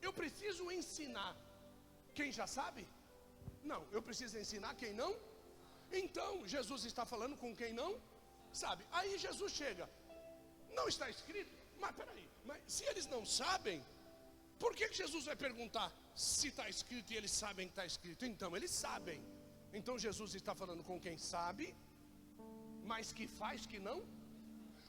Eu 0.00 0.12
preciso 0.12 0.70
ensinar 0.70 1.36
quem 2.14 2.30
já 2.38 2.46
sabe? 2.46 2.86
Não, 3.62 3.86
eu 3.92 4.02
preciso 4.02 4.38
ensinar 4.38 4.74
quem 4.74 4.92
não? 4.92 5.14
Então, 5.92 6.46
Jesus 6.46 6.84
está 6.84 7.04
falando 7.04 7.36
com 7.36 7.54
quem 7.54 7.72
não 7.72 8.00
sabe. 8.52 8.84
Aí 8.90 9.18
Jesus 9.18 9.52
chega, 9.52 9.88
não 10.78 10.88
está 10.88 11.08
escrito, 11.08 11.54
mas 11.80 11.94
peraí, 11.94 12.28
mas 12.44 12.60
se 12.66 12.84
eles 12.84 13.06
não 13.06 13.24
sabem, 13.24 13.84
por 14.58 14.74
que, 14.74 14.88
que 14.88 14.96
Jesus 15.02 15.24
vai 15.24 15.36
perguntar 15.36 15.92
se 16.14 16.48
está 16.48 16.68
escrito 16.68 17.12
e 17.12 17.16
eles 17.16 17.32
sabem 17.32 17.66
que 17.66 17.72
está 17.72 17.86
escrito? 17.86 18.24
Então, 18.24 18.56
eles 18.56 18.70
sabem. 18.70 19.20
Então, 19.72 19.98
Jesus 19.98 20.34
está 20.34 20.54
falando 20.54 20.84
com 20.84 21.00
quem 21.00 21.16
sabe, 21.16 21.74
mas 22.84 23.12
que 23.12 23.26
faz 23.26 23.66
que 23.66 23.78
não? 23.78 23.98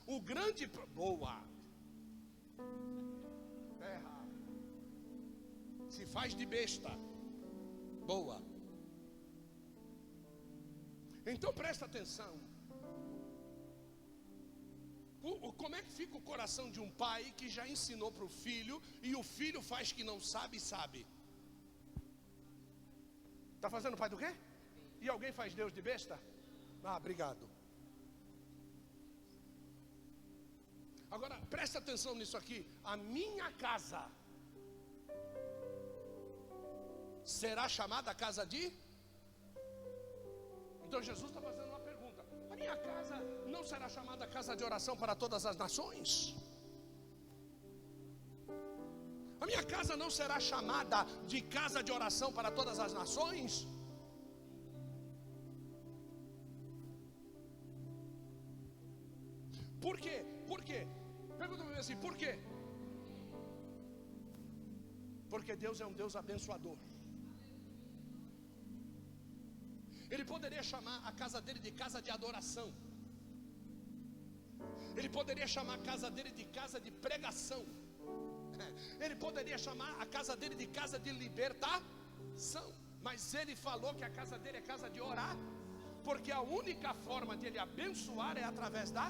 O 0.06 0.20
grande. 0.22 0.66
Boa, 0.68 1.36
Terra. 3.84 4.18
Se 5.90 6.06
faz 6.06 6.36
de 6.36 6.46
besta. 6.46 6.92
Boa. 8.06 8.42
Então 11.26 11.54
presta 11.54 11.86
atenção. 11.86 12.34
como 15.62 15.76
é 15.76 15.82
que 15.82 15.92
fica 16.00 16.18
o 16.18 16.28
coração 16.30 16.66
de 16.70 16.80
um 16.86 16.90
pai 17.04 17.22
que 17.38 17.48
já 17.48 17.66
ensinou 17.74 18.12
para 18.12 18.26
o 18.26 18.34
filho 18.44 18.82
e 19.02 19.16
o 19.16 19.24
filho 19.24 19.62
faz 19.62 19.92
que 19.92 20.04
não 20.10 20.20
sabe, 20.20 20.60
sabe? 20.60 21.02
Está 23.56 23.70
fazendo 23.70 23.98
pai 24.02 24.10
do 24.10 24.18
quê? 24.18 24.32
E 25.02 25.10
alguém 25.10 25.32
faz 25.32 25.54
Deus 25.54 25.72
de 25.74 25.82
besta? 25.82 26.20
Ah, 26.84 26.98
obrigado. 26.98 27.53
Agora, 31.16 31.36
presta 31.56 31.78
atenção 31.82 32.12
nisso 32.20 32.36
aqui. 32.40 32.60
A 32.92 32.96
minha 33.16 33.50
casa 33.66 34.02
será 37.40 37.66
chamada 37.76 38.16
casa 38.24 38.44
de. 38.54 38.64
Então 40.86 41.02
Jesus 41.10 41.28
está 41.32 41.42
fazendo 41.48 41.70
uma 41.74 41.84
pergunta: 41.90 42.22
A 42.54 42.56
minha 42.62 42.78
casa 42.90 43.18
não 43.56 43.64
será 43.72 43.90
chamada 43.98 44.32
casa 44.38 44.56
de 44.60 44.66
oração 44.70 44.96
para 45.04 45.16
todas 45.24 45.46
as 45.52 45.58
nações? 45.64 46.10
A 49.44 49.46
minha 49.52 49.64
casa 49.76 49.96
não 50.02 50.10
será 50.20 50.40
chamada 50.52 51.00
de 51.32 51.42
casa 51.58 51.80
de 51.88 51.92
oração 52.00 52.32
para 52.40 52.52
todas 52.60 52.80
as 52.86 52.94
nações? 53.02 53.54
Por 59.86 59.98
por 61.96 62.16
quê? 62.22 62.34
Porque 65.34 65.56
Deus 65.56 65.80
é 65.84 65.86
um 65.92 65.96
Deus 66.02 66.16
abençoador. 66.16 66.78
Ele 70.14 70.26
poderia 70.32 70.64
chamar 70.72 70.98
a 71.10 71.12
casa 71.22 71.40
dele 71.46 71.62
de 71.68 71.72
casa 71.82 72.00
de 72.06 72.12
adoração. 72.18 72.68
Ele 74.98 75.10
poderia 75.18 75.48
chamar 75.56 75.76
a 75.80 75.84
casa 75.90 76.10
dele 76.16 76.32
de 76.40 76.46
casa 76.58 76.80
de 76.86 76.92
pregação. 77.06 77.62
Ele 79.04 79.16
poderia 79.26 79.58
chamar 79.58 79.92
a 80.04 80.06
casa 80.16 80.34
dele 80.42 80.56
de 80.62 80.68
casa 80.80 80.98
de 81.06 81.12
libertação. 81.24 82.68
Mas 83.08 83.34
ele 83.40 83.56
falou 83.68 83.92
que 84.00 84.06
a 84.10 84.12
casa 84.20 84.38
dele 84.44 84.60
é 84.60 84.62
casa 84.62 84.90
de 84.96 85.02
orar. 85.02 85.36
Porque 86.08 86.32
a 86.32 86.42
única 86.42 86.94
forma 87.08 87.36
de 87.40 87.46
ele 87.48 87.60
abençoar 87.68 88.38
é 88.38 88.46
através 88.52 88.92
da 88.92 89.08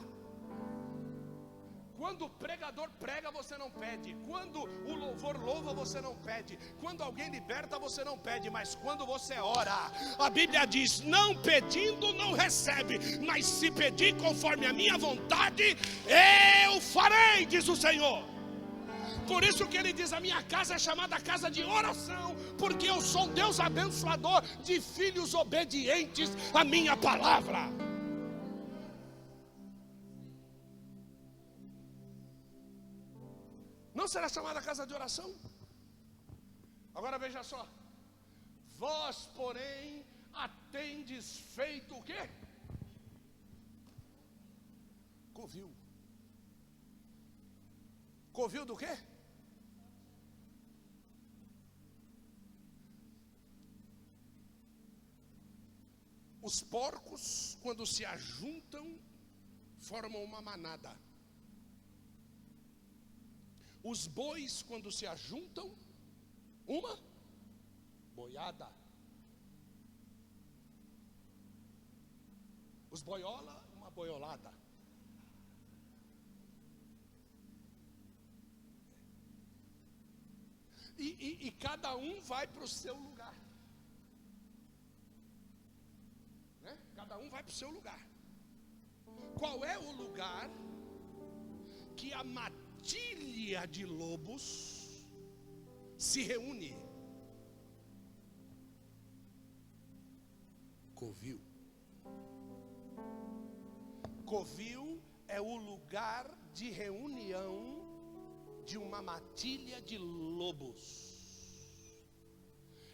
quando 2.03 2.25
o 2.25 2.29
pregador 2.29 2.89
prega, 2.99 3.31
você 3.31 3.57
não 3.57 3.71
pede. 3.71 4.13
Quando 4.27 4.59
o 4.91 4.93
louvor 4.93 5.37
louva, 5.41 5.73
você 5.73 6.01
não 6.01 6.13
pede. 6.15 6.59
Quando 6.81 7.01
alguém 7.01 7.29
liberta, 7.29 7.79
você 7.79 8.03
não 8.03 8.17
pede. 8.17 8.49
Mas 8.49 8.75
quando 8.75 9.05
você 9.05 9.35
ora, 9.39 9.89
a 10.19 10.29
Bíblia 10.29 10.65
diz: 10.65 10.99
Não 10.99 11.33
pedindo, 11.33 12.11
não 12.11 12.33
recebe. 12.33 12.99
Mas 13.25 13.45
se 13.45 13.71
pedir 13.71 14.17
conforme 14.17 14.65
a 14.65 14.73
minha 14.73 14.97
vontade, 14.97 15.77
eu 16.65 16.81
farei, 16.81 17.45
diz 17.45 17.69
o 17.69 17.75
Senhor. 17.85 18.21
Por 19.25 19.41
isso 19.41 19.65
que 19.65 19.77
ele 19.77 19.93
diz: 19.93 20.11
A 20.11 20.19
minha 20.19 20.43
casa 20.43 20.73
é 20.73 20.79
chamada 20.79 21.21
casa 21.21 21.49
de 21.49 21.63
oração, 21.63 22.35
porque 22.57 22.89
eu 22.89 22.99
sou 22.99 23.27
Deus 23.29 23.61
abençoador 23.61 24.41
de 24.61 24.81
filhos 24.81 25.33
obedientes 25.33 26.29
à 26.53 26.65
minha 26.65 26.97
palavra. 26.97 27.61
Será 34.13 34.29
chamada 34.29 34.61
casa 34.61 34.85
de 34.85 34.93
oração? 34.93 35.29
Agora 36.97 37.17
veja 37.17 37.41
só. 37.51 37.61
Vós, 38.81 39.17
porém, 39.39 40.05
atendes 40.45 41.25
feito 41.55 41.95
o 41.97 42.03
quê? 42.09 42.21
Covil. 45.33 45.69
Covil 48.31 48.65
do 48.71 48.77
quê? 48.83 48.93
Os 56.49 56.61
porcos, 56.75 57.23
quando 57.63 57.83
se 57.87 58.05
ajuntam, 58.05 58.85
formam 59.89 60.23
uma 60.23 60.41
manada. 60.41 60.91
Os 63.83 64.07
bois, 64.07 64.61
quando 64.61 64.91
se 64.91 65.05
ajuntam, 65.05 65.75
uma 66.65 66.97
boiada. 68.15 68.69
Os 72.89 73.01
boiola, 73.01 73.61
uma 73.75 73.91
boiolada. 73.91 74.53
E, 80.97 81.07
e, 81.27 81.47
e 81.47 81.51
cada 81.51 81.95
um 81.97 82.21
vai 82.21 82.47
para 82.47 82.63
o 82.63 82.67
seu 82.67 82.95
lugar. 82.95 83.35
Né? 86.61 86.77
Cada 86.95 87.17
um 87.17 87.29
vai 87.29 87.43
para 87.43 87.51
o 87.51 87.55
seu 87.55 87.69
lugar. 87.69 87.99
Qual 89.37 89.65
é 89.65 89.77
o 89.77 89.91
lugar 89.91 90.49
que 91.97 92.13
a 92.13 92.23
matilha 92.83 93.65
de 93.75 93.85
lobos 93.85 95.05
se 95.97 96.21
reúne? 96.31 96.75
Covil. 100.93 101.39
Covil 104.25 105.01
é 105.27 105.39
o 105.39 105.55
lugar 105.55 106.25
de 106.53 106.69
reunião 106.71 107.55
de 108.65 108.77
uma 108.77 109.01
matilha 109.01 109.81
de 109.81 109.97
lobos. 109.97 110.83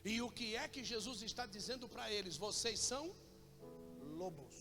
E 0.06 0.21
o 0.21 0.30
que 0.30 0.56
é 0.56 0.67
que 0.67 0.84
Jesus 0.84 1.23
está 1.23 1.45
dizendo 1.47 1.89
para 1.89 2.12
eles? 2.12 2.38
Vocês 2.38 2.80
são 2.80 3.04
lobos 4.21 4.56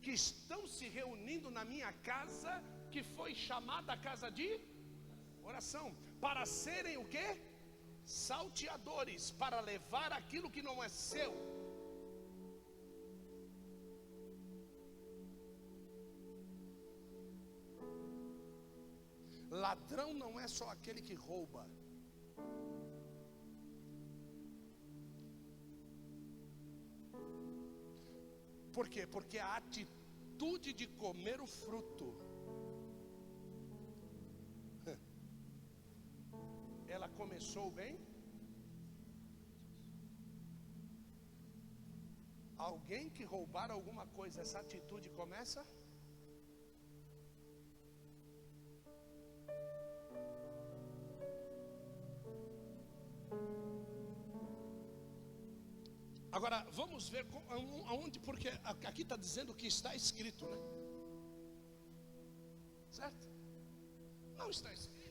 que 0.00 0.12
estão 0.12 0.66
se 0.66 0.88
reunindo 0.88 1.50
na 1.50 1.64
minha 1.64 1.92
casa, 2.10 2.52
que 2.94 3.02
foi 3.16 3.30
chamada 3.48 3.92
casa 4.06 4.28
de 4.38 4.48
oração, 5.50 5.86
para 6.24 6.42
serem 6.46 6.96
o 7.02 7.06
que? 7.14 7.26
Salteadores, 8.04 9.24
para 9.42 9.58
levar 9.72 10.10
aquilo 10.20 10.52
que 10.54 10.62
não 10.68 10.76
é 10.86 10.88
seu. 10.88 11.32
Ladrão 19.64 20.08
não 20.22 20.32
é 20.44 20.46
só 20.58 20.68
aquele 20.76 21.02
que 21.08 21.16
rouba. 21.26 21.64
Por 28.76 28.88
quê? 28.94 29.04
Porque 29.16 29.38
a 29.38 29.56
atitude 29.56 30.72
de 30.80 30.86
comer 31.04 31.40
o 31.40 31.46
fruto, 31.60 32.08
começou 37.20 37.66
bem? 37.80 37.94
Alguém 42.70 43.10
que 43.16 43.24
roubar 43.32 43.70
alguma 43.70 44.06
coisa, 44.18 44.40
essa 44.44 44.58
atitude 44.64 45.08
começa? 45.20 45.62
Agora, 56.36 56.58
vamos 56.78 57.08
ver 57.08 57.24
aonde, 57.90 58.18
porque 58.18 58.48
aqui 58.90 59.02
está 59.02 59.16
dizendo 59.16 59.54
que 59.54 59.68
está 59.68 59.94
escrito, 59.94 60.46
né? 60.52 60.58
Certo? 62.90 63.28
Não 64.40 64.50
está 64.50 64.72
escrito. 64.72 65.03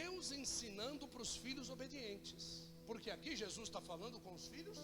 Deus 0.00 0.24
ensinando 0.42 1.04
para 1.12 1.22
os 1.26 1.32
filhos 1.44 1.68
obedientes. 1.74 2.44
Porque 2.88 3.10
aqui 3.16 3.30
Jesus 3.44 3.66
está 3.68 3.80
falando 3.90 4.18
com 4.24 4.32
os 4.38 4.46
filhos 4.54 4.78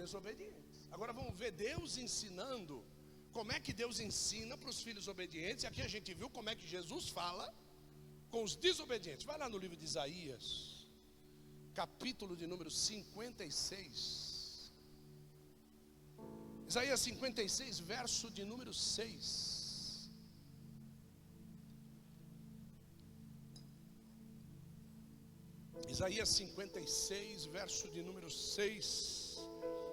desobedientes. 0.00 0.80
Agora 0.94 1.12
vamos 1.20 1.34
ver 1.42 1.50
Deus 1.68 1.90
ensinando. 2.04 2.76
Como 3.36 3.52
é 3.56 3.58
que 3.64 3.72
Deus 3.82 3.96
ensina 4.08 4.54
para 4.60 4.70
os 4.72 4.80
filhos 4.86 5.06
obedientes? 5.14 5.64
Aqui 5.70 5.82
a 5.88 5.90
gente 5.94 6.10
viu 6.20 6.28
como 6.36 6.50
é 6.50 6.54
que 6.60 6.66
Jesus 6.76 7.04
fala 7.18 7.46
com 8.32 8.42
os 8.46 8.54
desobedientes. 8.66 9.26
Vai 9.30 9.38
lá 9.42 9.48
no 9.54 9.58
livro 9.64 9.76
de 9.80 9.86
Isaías, 9.90 10.44
capítulo 11.82 12.34
de 12.40 12.46
número 12.52 12.70
56. 12.70 14.72
Isaías 16.70 17.00
56, 17.08 17.80
verso 17.94 18.28
de 18.36 18.44
número 18.52 18.72
6. 18.72 19.53
Isaías 25.94 26.30
56, 26.30 27.44
verso 27.56 27.88
de 27.94 28.00
número 28.06 28.28
6. 28.28 28.86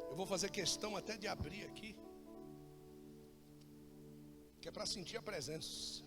Eu 0.10 0.16
vou 0.20 0.26
fazer 0.32 0.50
questão 0.50 0.98
até 1.00 1.16
de 1.16 1.28
abrir 1.34 1.64
aqui, 1.66 1.92
que 4.60 4.68
é 4.68 4.72
para 4.78 4.88
sentir 4.94 5.18
a 5.18 5.22
presença. 5.22 6.02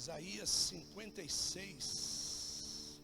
Isaías 0.00 0.48
56, 0.48 3.00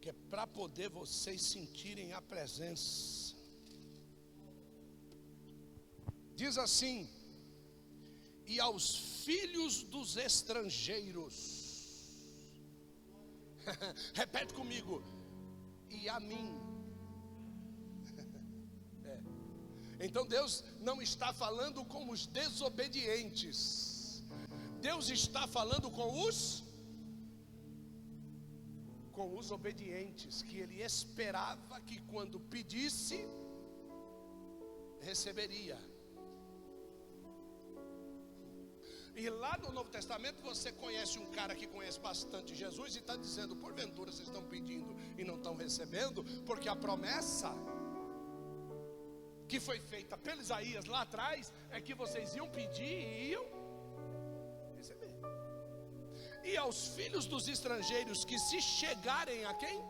que 0.00 0.08
é 0.08 0.14
para 0.30 0.46
poder 0.46 0.88
vocês 0.88 1.42
sentirem 1.54 2.14
a 2.14 2.22
presença. 2.22 3.36
Diz 6.34 6.56
assim: 6.56 7.10
E 8.46 8.58
aos 8.58 8.86
filhos 9.26 9.82
dos 9.82 10.16
estrangeiros, 10.16 11.51
repete 14.14 14.54
comigo, 14.54 15.02
e 15.90 16.08
a 16.08 16.20
mim. 16.20 16.60
É. 19.04 19.20
Então 20.06 20.24
Deus 20.26 20.64
não 20.78 21.02
está 21.02 21.32
falando 21.32 21.84
com 21.84 22.08
os 22.10 22.26
desobedientes. 22.26 24.22
Deus 24.80 25.10
está 25.10 25.46
falando 25.46 25.90
com 25.90 26.26
os 26.26 26.62
com 29.12 29.36
os 29.36 29.50
obedientes, 29.50 30.40
que 30.42 30.56
ele 30.56 30.82
esperava 30.82 31.80
que 31.82 32.00
quando 32.02 32.40
pedisse 32.40 33.28
receberia. 35.00 35.78
E 39.14 39.28
lá 39.28 39.58
no 39.62 39.70
Novo 39.72 39.90
Testamento 39.90 40.42
você 40.42 40.72
conhece 40.72 41.18
um 41.18 41.26
cara 41.26 41.54
que 41.54 41.66
conhece 41.66 42.00
bastante 42.00 42.54
Jesus 42.54 42.96
e 42.96 42.98
está 42.98 43.16
dizendo: 43.16 43.54
porventura 43.56 44.10
vocês 44.10 44.28
estão 44.28 44.42
pedindo 44.44 44.96
e 45.18 45.24
não 45.24 45.36
estão 45.36 45.54
recebendo, 45.54 46.24
porque 46.46 46.68
a 46.68 46.76
promessa 46.76 47.52
que 49.48 49.60
foi 49.60 49.78
feita 49.80 50.16
pelo 50.16 50.40
Isaías 50.40 50.86
lá 50.86 51.02
atrás 51.02 51.52
é 51.70 51.80
que 51.80 51.94
vocês 51.94 52.34
iam 52.34 52.48
pedir 52.48 52.82
e 52.84 53.30
iam 53.32 53.62
e 56.44 56.56
aos 56.56 56.88
filhos 56.88 57.26
dos 57.26 57.46
estrangeiros 57.48 58.24
que 58.24 58.38
se 58.38 58.60
chegarem 58.60 59.44
a 59.44 59.54
quem? 59.54 59.80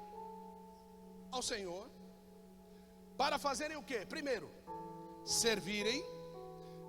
Ao 1.31 1.43
Senhor, 1.43 1.89
para 3.17 3.39
fazerem 3.39 3.77
o 3.77 3.83
que? 3.83 4.05
Primeiro, 4.05 4.51
servirem. 5.25 6.05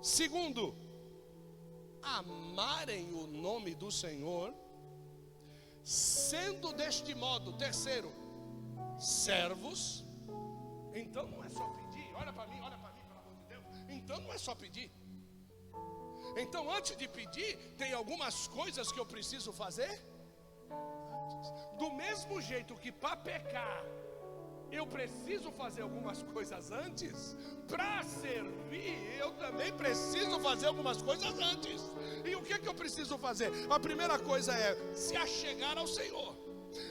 Segundo, 0.02 0.76
amarem 2.04 3.12
o 3.12 3.26
nome 3.26 3.74
do 3.74 3.90
Senhor. 3.90 4.54
Sendo 5.82 6.72
deste 6.72 7.14
modo, 7.14 7.52
terceiro, 7.54 8.10
servos. 8.98 10.04
Então 10.94 11.26
não 11.26 11.44
é 11.44 11.48
só 11.48 11.66
pedir, 11.68 12.08
olha 12.14 12.32
para 12.32 12.46
mim, 12.46 12.60
olha 12.60 12.78
para 12.78 12.92
mim, 12.92 13.02
pelo 13.08 13.20
amor 13.20 13.34
de 13.36 13.44
Deus. 13.44 13.64
Então 13.88 14.20
não 14.20 14.32
é 14.32 14.38
só 14.38 14.54
pedir. 14.54 14.90
Então, 16.36 16.70
antes 16.70 16.96
de 16.96 17.06
pedir, 17.06 17.56
tem 17.78 17.92
algumas 17.92 18.48
coisas 18.48 18.90
que 18.90 18.98
eu 18.98 19.06
preciso 19.06 19.52
fazer. 19.52 20.04
Do 21.78 21.90
mesmo 21.92 22.40
jeito 22.40 22.74
que 22.74 22.90
para 22.90 23.16
pecar, 23.16 23.84
eu 24.74 24.86
preciso 24.86 25.50
fazer 25.52 25.82
algumas 25.82 26.22
coisas 26.22 26.70
antes, 26.70 27.36
para 27.68 28.02
servir, 28.02 29.16
eu 29.18 29.30
também 29.32 29.72
preciso 29.72 30.38
fazer 30.40 30.66
algumas 30.66 31.00
coisas 31.00 31.38
antes. 31.38 31.82
E 32.24 32.34
o 32.34 32.42
que, 32.42 32.58
que 32.58 32.68
eu 32.68 32.74
preciso 32.74 33.16
fazer? 33.18 33.50
A 33.70 33.78
primeira 33.78 34.18
coisa 34.18 34.52
é 34.52 34.76
se 34.94 35.16
achegar 35.16 35.78
ao 35.78 35.86
Senhor. 35.86 36.44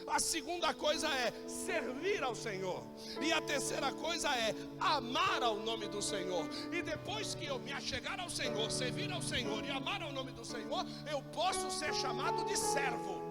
A 0.08 0.20
segunda 0.20 0.74
coisa 0.74 1.08
é 1.10 1.34
servir 1.48 2.24
ao 2.24 2.36
Senhor. 2.36 2.84
E 3.22 3.34
a 3.34 3.42
terceira 3.42 3.92
coisa 3.92 4.30
é 4.30 4.56
amar 4.80 5.44
ao 5.44 5.58
nome 5.58 5.88
do 5.88 6.02
Senhor. 6.02 6.48
E 6.72 6.82
depois 6.82 7.36
que 7.36 7.46
eu 7.46 7.60
me 7.60 7.72
achegar 7.72 8.20
ao 8.20 8.30
Senhor, 8.30 8.72
servir 8.72 9.12
ao 9.12 9.22
Senhor 9.22 9.64
e 9.66 9.70
amar 9.70 10.02
ao 10.02 10.12
nome 10.12 10.32
do 10.32 10.46
Senhor, 10.46 10.86
eu 11.12 11.22
posso 11.34 11.70
ser 11.70 11.94
chamado 11.94 12.46
de 12.46 12.58
servo. 12.58 13.22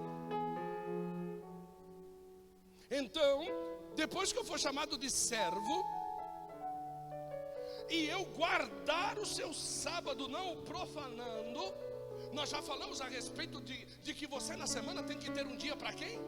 Então, 2.91 3.47
depois 3.95 4.33
que 4.33 4.39
eu 4.39 4.45
for 4.45 4.59
chamado 4.59 4.97
de 4.99 5.11
servo, 5.11 5.85
e 7.89 8.09
eu 8.09 8.25
guardar 8.25 9.19
o 9.19 9.27
seu 9.27 9.53
sábado, 9.53 10.29
não 10.29 10.53
o 10.55 10.63
profanando, 10.63 11.75
Nós 12.33 12.49
já 12.49 12.63
falamos 12.63 13.01
a 13.01 13.09
respeito 13.09 13.61
de, 13.61 13.85
de 14.03 14.15
que 14.15 14.27
você 14.27 14.57
na 14.57 14.67
semana 14.67 15.03
tem 15.03 15.19
que 15.19 15.31
ter 15.31 15.47
um 15.47 15.57
dia 15.57 15.77
para 15.77 15.93
quem? 15.93 16.19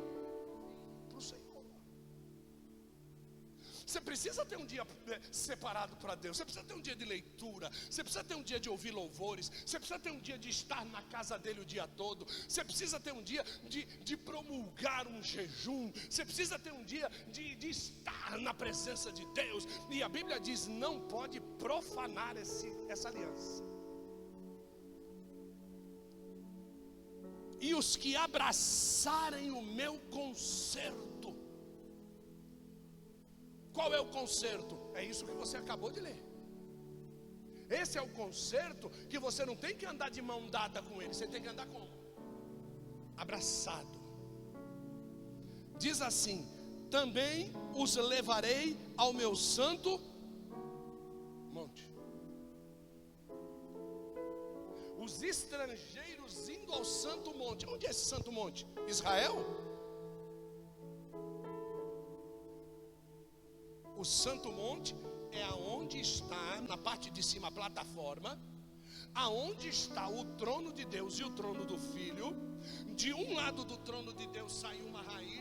Você 3.94 4.00
precisa 4.00 4.44
ter 4.44 4.57
um 4.57 4.66
dia 4.66 4.85
eh, 5.07 5.20
separado 5.30 5.94
para 5.98 6.16
Deus. 6.16 6.37
Você 6.37 6.44
precisa 6.44 6.64
ter 6.64 6.74
um 6.74 6.80
dia 6.80 6.96
de 6.96 7.04
leitura. 7.04 7.70
Você 7.88 8.02
precisa 8.02 8.24
ter 8.24 8.35
um 8.35 8.42
dia 8.42 8.59
de 8.59 8.68
ouvir 8.68 8.90
louvores. 8.90 9.52
Você 9.64 9.78
precisa 9.78 10.00
ter 10.00 10.11
um 10.11 10.18
dia 10.18 10.37
de 10.37 10.48
estar 10.48 10.85
na 10.87 11.00
casa 11.02 11.38
dele 11.38 11.61
o 11.61 11.64
dia 11.64 11.87
todo. 11.87 12.26
Você 12.48 12.64
precisa 12.64 12.98
ter 12.98 13.12
um 13.12 13.22
dia 13.22 13.44
de, 13.68 13.85
de 14.02 14.16
promulgar 14.16 15.07
um 15.07 15.22
jejum. 15.22 15.92
Você 16.11 16.24
precisa 16.24 16.59
ter 16.59 16.72
um 16.72 16.83
dia 16.83 17.09
de, 17.30 17.54
de 17.54 17.70
estar 17.70 18.37
na 18.38 18.52
presença 18.52 19.12
de 19.12 19.24
Deus. 19.26 19.64
E 19.88 20.02
a 20.02 20.09
Bíblia 20.09 20.40
diz: 20.40 20.66
não 20.66 21.00
pode 21.02 21.38
profanar 21.64 22.37
esse, 22.37 22.68
essa 22.88 23.07
aliança. 23.11 23.62
E 27.61 27.76
os 27.76 27.96
que 27.96 28.16
abraçarem 28.16 29.52
o 29.52 29.62
meu 29.62 30.00
conserto 30.11 31.13
qual 33.76 33.92
é 33.92 34.00
o 34.00 34.06
conserto? 34.18 34.78
É 34.94 35.04
isso 35.04 35.26
que 35.26 35.37
você 35.42 35.56
acabou 35.56 35.90
de 35.90 36.00
ler. 36.00 36.20
Esse 37.68 37.98
é 37.98 38.02
o 38.02 38.12
conserto 38.20 38.88
que 39.10 39.18
você 39.18 39.44
não 39.44 39.56
tem 39.56 39.74
que 39.76 39.87
andar 39.92 40.10
de 40.16 40.22
mão 40.30 40.40
dada 40.48 40.80
com 40.82 41.02
ele, 41.02 41.12
você 41.12 41.26
tem 41.26 41.42
que 41.42 41.48
andar 41.48 41.66
como? 41.66 41.90
Abraçado. 43.16 43.98
Diz 45.84 46.00
assim: 46.00 46.38
também 46.90 47.52
os 47.74 47.96
levarei 47.96 48.78
ao 48.96 49.12
meu 49.12 49.34
santo 49.34 50.00
monte. 51.50 51.90
Os 55.04 55.22
estrangeiros 55.22 56.48
indo 56.48 56.72
ao 56.72 56.84
santo 56.84 57.34
monte. 57.34 57.66
Onde 57.66 57.87
é 57.87 57.90
esse 57.90 58.04
santo 58.04 58.30
monte? 58.30 58.66
Israel? 58.87 59.37
O 63.96 64.04
Santo 64.04 64.50
Monte 64.50 64.94
é 65.30 65.42
aonde 65.44 66.00
está, 66.00 66.61
na 66.62 66.76
parte 66.76 67.11
de 67.11 67.22
cima, 67.22 67.48
a 67.48 67.50
plataforma, 67.50 68.38
aonde 69.14 69.68
está 69.68 70.09
o 70.09 70.24
trono 70.37 70.72
de 70.72 70.85
Deus 70.85 71.18
e 71.18 71.24
o 71.24 71.30
trono 71.30 71.64
do 71.64 71.78
Filho. 71.78 72.35
De 72.96 73.12
um 73.12 73.35
lado 73.35 73.64
do 73.64 73.76
trono 73.78 74.12
de 74.12 74.26
Deus 74.26 74.52
sai 74.52 74.80
uma 74.83 75.02
raiz, 75.02 75.34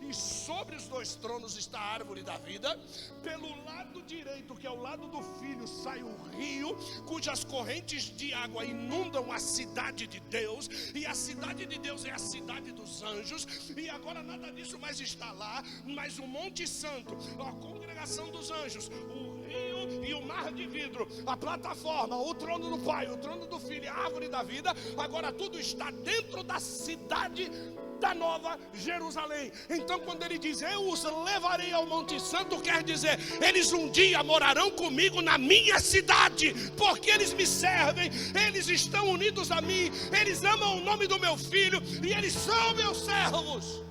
e 0.00 0.14
sobre 0.14 0.76
os 0.76 0.86
dois 0.88 1.14
tronos 1.14 1.56
está 1.56 1.78
a 1.78 1.94
árvore 1.94 2.22
da 2.22 2.36
vida. 2.38 2.78
Pelo 3.22 3.48
lado 3.64 4.02
direito, 4.02 4.54
que 4.54 4.66
é 4.66 4.70
o 4.70 4.80
lado 4.80 5.06
do 5.06 5.22
Filho, 5.38 5.66
sai 5.66 6.02
o 6.02 6.16
rio, 6.36 6.76
cujas 7.06 7.44
correntes 7.44 8.04
de 8.04 8.32
água 8.32 8.64
inundam 8.64 9.30
a 9.30 9.38
cidade 9.38 10.06
de 10.06 10.20
Deus, 10.20 10.68
e 10.94 11.06
a 11.06 11.14
cidade 11.14 11.66
de 11.66 11.78
Deus 11.78 12.04
é 12.04 12.10
a 12.10 12.18
cidade 12.18 12.72
dos 12.72 13.02
anjos, 13.02 13.46
e 13.76 13.88
agora 13.88 14.22
nada 14.22 14.50
disso 14.52 14.78
mais 14.78 15.00
está 15.00 15.32
lá, 15.32 15.62
mas 15.84 16.18
o 16.18 16.26
Monte 16.26 16.66
Santo, 16.66 17.16
a 17.40 17.52
congregação 17.52 18.30
dos 18.30 18.50
anjos, 18.50 18.88
o 18.88 19.42
rio 19.44 20.04
e 20.04 20.14
o 20.14 20.22
mar 20.22 20.52
de 20.52 20.66
vidro, 20.66 21.06
a 21.26 21.36
plataforma, 21.36 22.16
o 22.16 22.34
trono 22.34 22.76
do 22.76 22.84
Pai, 22.84 23.10
o 23.10 23.16
trono 23.16 23.46
do 23.46 23.58
Filho, 23.58 23.90
a 23.90 23.94
árvore 23.94 24.28
da 24.28 24.42
vida, 24.42 24.74
agora 24.96 25.32
tudo 25.32 25.58
está 25.58 25.90
dentro 25.90 26.42
da 26.42 26.58
cidade 26.60 27.50
da 27.98 28.14
nova 28.14 28.58
Jerusalém. 28.74 29.52
Então, 29.68 29.98
quando 30.00 30.22
ele 30.22 30.38
diz 30.38 30.62
eu 30.62 30.88
os 30.88 31.04
levarei 31.24 31.72
ao 31.72 31.86
Monte 31.86 32.20
Santo, 32.20 32.60
quer 32.60 32.82
dizer, 32.82 33.18
eles 33.42 33.72
um 33.72 33.90
dia 33.90 34.22
morarão 34.22 34.70
comigo 34.70 35.20
na 35.20 35.36
minha 35.38 35.78
cidade, 35.80 36.54
porque 36.76 37.10
eles 37.10 37.32
me 37.32 37.46
servem, 37.46 38.10
eles 38.46 38.68
estão 38.68 39.10
unidos 39.10 39.50
a 39.50 39.60
mim, 39.60 39.90
eles 40.18 40.44
amam 40.44 40.78
o 40.78 40.80
nome 40.80 41.06
do 41.06 41.18
meu 41.18 41.36
filho 41.36 41.82
e 42.02 42.12
eles 42.12 42.34
são 42.34 42.74
meus 42.74 43.04
servos. 43.04 43.87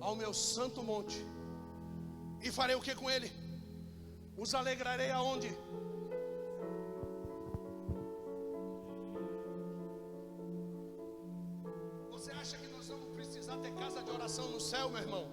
Ao 0.00 0.14
meu 0.14 0.32
santo 0.32 0.82
monte, 0.82 1.20
e 2.42 2.50
farei 2.52 2.76
o 2.76 2.84
que 2.86 2.94
com 2.94 3.10
ele? 3.10 3.30
Os 4.36 4.54
alegrarei 4.54 5.10
aonde? 5.10 5.50
Você 12.12 12.30
acha 12.32 12.56
que 12.56 12.68
nós 12.68 12.88
vamos 12.88 13.08
precisar 13.18 13.58
ter 13.58 13.74
casa 13.82 14.02
de 14.02 14.10
oração 14.10 14.48
no 14.54 14.60
céu, 14.60 14.88
meu 14.94 15.02
irmão? 15.06 15.26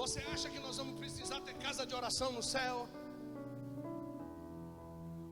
Você 0.00 0.20
acha 0.32 0.48
que 0.48 0.60
nós 0.66 0.76
vamos 0.80 0.96
precisar 0.98 1.40
ter 1.40 1.54
casa 1.66 1.84
de 1.86 1.94
oração 2.00 2.30
no 2.32 2.42
céu? 2.42 2.88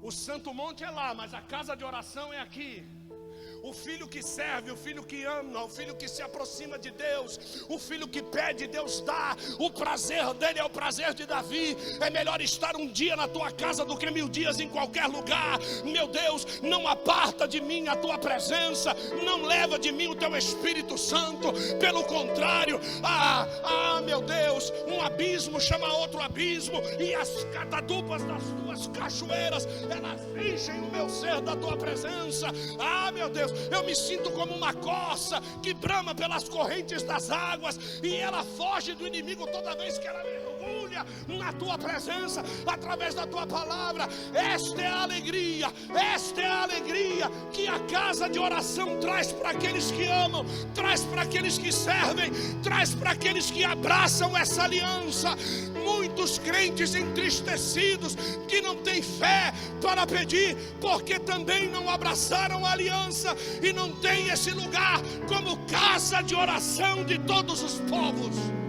O 0.09 0.11
Santo 0.13 0.53
Monte 0.55 0.83
é 0.85 0.91
lá, 0.91 1.15
mas 1.15 1.33
a 1.35 1.43
casa 1.55 1.75
de 1.77 1.85
oração 1.85 2.33
é 2.33 2.41
aqui. 2.41 2.96
O 3.67 3.73
filho 3.73 4.07
que 4.07 4.23
serve, 4.23 4.71
o 4.71 4.77
filho 4.77 5.03
que 5.03 5.25
ama, 5.25 5.65
o 5.65 5.69
filho 5.69 5.93
que 5.97 6.07
se 6.07 6.23
aproxima 6.23 6.79
de 6.79 6.93
Deus, 6.93 7.67
o 7.69 7.77
filho 7.77 8.07
que 8.07 8.23
pede, 8.23 8.69
Deus 8.69 9.01
dá. 9.01 9.37
O 9.59 9.69
prazer 9.69 10.33
dele 10.35 10.61
é 10.61 10.65
o 10.65 10.71
prazer 10.71 11.13
de 11.13 11.27
Davi. 11.27 11.77
É 12.01 12.09
melhor 12.09 12.41
estar 12.41 12.77
um 12.77 12.87
dia 12.87 13.17
na 13.17 13.27
tua 13.27 13.51
casa 13.51 13.85
do 13.85 13.97
que 13.97 14.09
mil 14.09 14.29
dias 14.29 14.61
em 14.61 14.69
qualquer 14.69 15.07
lugar. 15.07 15.59
Meu 15.85 16.07
Deus, 16.07 16.61
não 16.63 16.87
aparta 16.87 17.49
de 17.49 17.61
mim 17.61 17.89
a 17.89 17.97
tua 17.97 18.17
presença, 18.17 18.95
não 19.25 19.43
leva 19.43 19.81
de 19.81 19.91
mim 19.91 20.07
o 20.07 20.15
teu 20.15 20.37
Espírito 20.37 20.97
Santo. 20.97 21.53
Pelo 21.81 22.05
contrário, 22.05 22.81
ah, 23.03 23.49
ah, 23.65 24.01
meu 24.03 24.21
Deus, 24.21 24.73
um 24.87 25.03
abismo 25.03 25.61
chama 25.61 25.93
outro 25.95 26.21
abismo, 26.21 26.81
e 27.01 27.17
as 27.17 27.43
catadupas 27.53 28.23
das 28.23 28.45
tuas 28.63 28.87
cachoeiras, 28.97 29.67
elas 29.91 30.21
enchem 30.37 30.81
o 30.83 30.93
meu 30.93 31.09
ser 31.09 31.41
da 31.41 31.57
tua 31.57 31.77
presença. 31.77 32.47
Ah, 32.79 33.11
meu 33.11 33.29
Deus, 33.29 33.56
eu 33.71 33.85
me 33.85 33.95
sinto 33.95 34.31
como 34.31 34.55
uma 34.55 34.73
corça 34.73 35.43
que 35.63 35.75
brama 35.75 36.15
pelas 36.15 36.49
correntes 36.49 37.03
das 37.03 37.31
águas 37.31 37.79
e 38.03 38.17
ela 38.17 38.45
foge 38.45 38.95
do 38.95 39.07
inimigo 39.07 39.47
toda 39.47 39.77
vez 39.77 39.99
que 39.99 40.07
ela 40.07 40.23
mergulha 40.23 41.07
na 41.29 41.53
tua 41.53 41.77
presença, 41.79 42.45
através 42.67 43.15
da 43.15 43.27
tua 43.27 43.47
palavra. 43.47 44.09
Esta 44.33 44.83
é 44.83 44.87
a 44.87 45.03
alegria, 45.03 45.73
esta 46.15 46.41
é 46.41 46.47
a 46.47 46.63
alegria 46.63 47.31
que 47.53 47.67
a 47.69 47.79
casa 47.81 48.29
de 48.29 48.39
oração 48.39 48.99
traz 49.01 49.33
para 49.33 49.51
aqueles 49.51 49.91
que 49.91 50.05
amam, 50.05 50.45
traz 50.75 51.05
para 51.05 51.23
aqueles 51.23 51.59
que 51.59 51.73
servem, 51.73 52.31
traz 52.63 52.95
para 52.95 53.11
aqueles 53.11 53.51
que 53.51 53.65
abraçam 53.65 54.37
essa 54.37 54.63
aliança. 54.63 55.37
Muitos 55.87 56.39
crentes 56.39 56.97
entristecidos 56.97 58.17
que 58.49 58.61
não 58.61 58.75
têm 58.75 59.01
fé 59.01 59.55
para 59.81 60.05
pedir, 60.05 60.57
porque 60.81 61.17
também 61.21 61.69
não 61.69 61.89
abraçaram 61.89 62.67
a 62.67 62.73
aliança 62.73 63.37
e 63.63 63.73
não 63.73 63.93
têm 63.93 64.29
esse 64.29 64.51
lugar 64.51 65.01
como 65.29 65.57
casa 65.67 66.23
de 66.23 66.35
oração 66.35 67.05
de 67.05 67.19
todos 67.19 67.63
os 67.63 67.75
povos. 67.89 68.66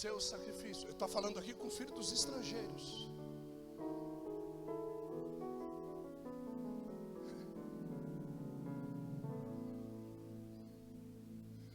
Seu 0.00 0.20
sacrifício, 0.20 0.86
eu 0.86 0.92
estou 0.92 1.08
falando 1.08 1.38
aqui 1.40 1.52
com 1.52 1.66
o 1.66 1.70
filho 1.76 1.92
dos 1.92 2.12
estrangeiros. 2.12 2.84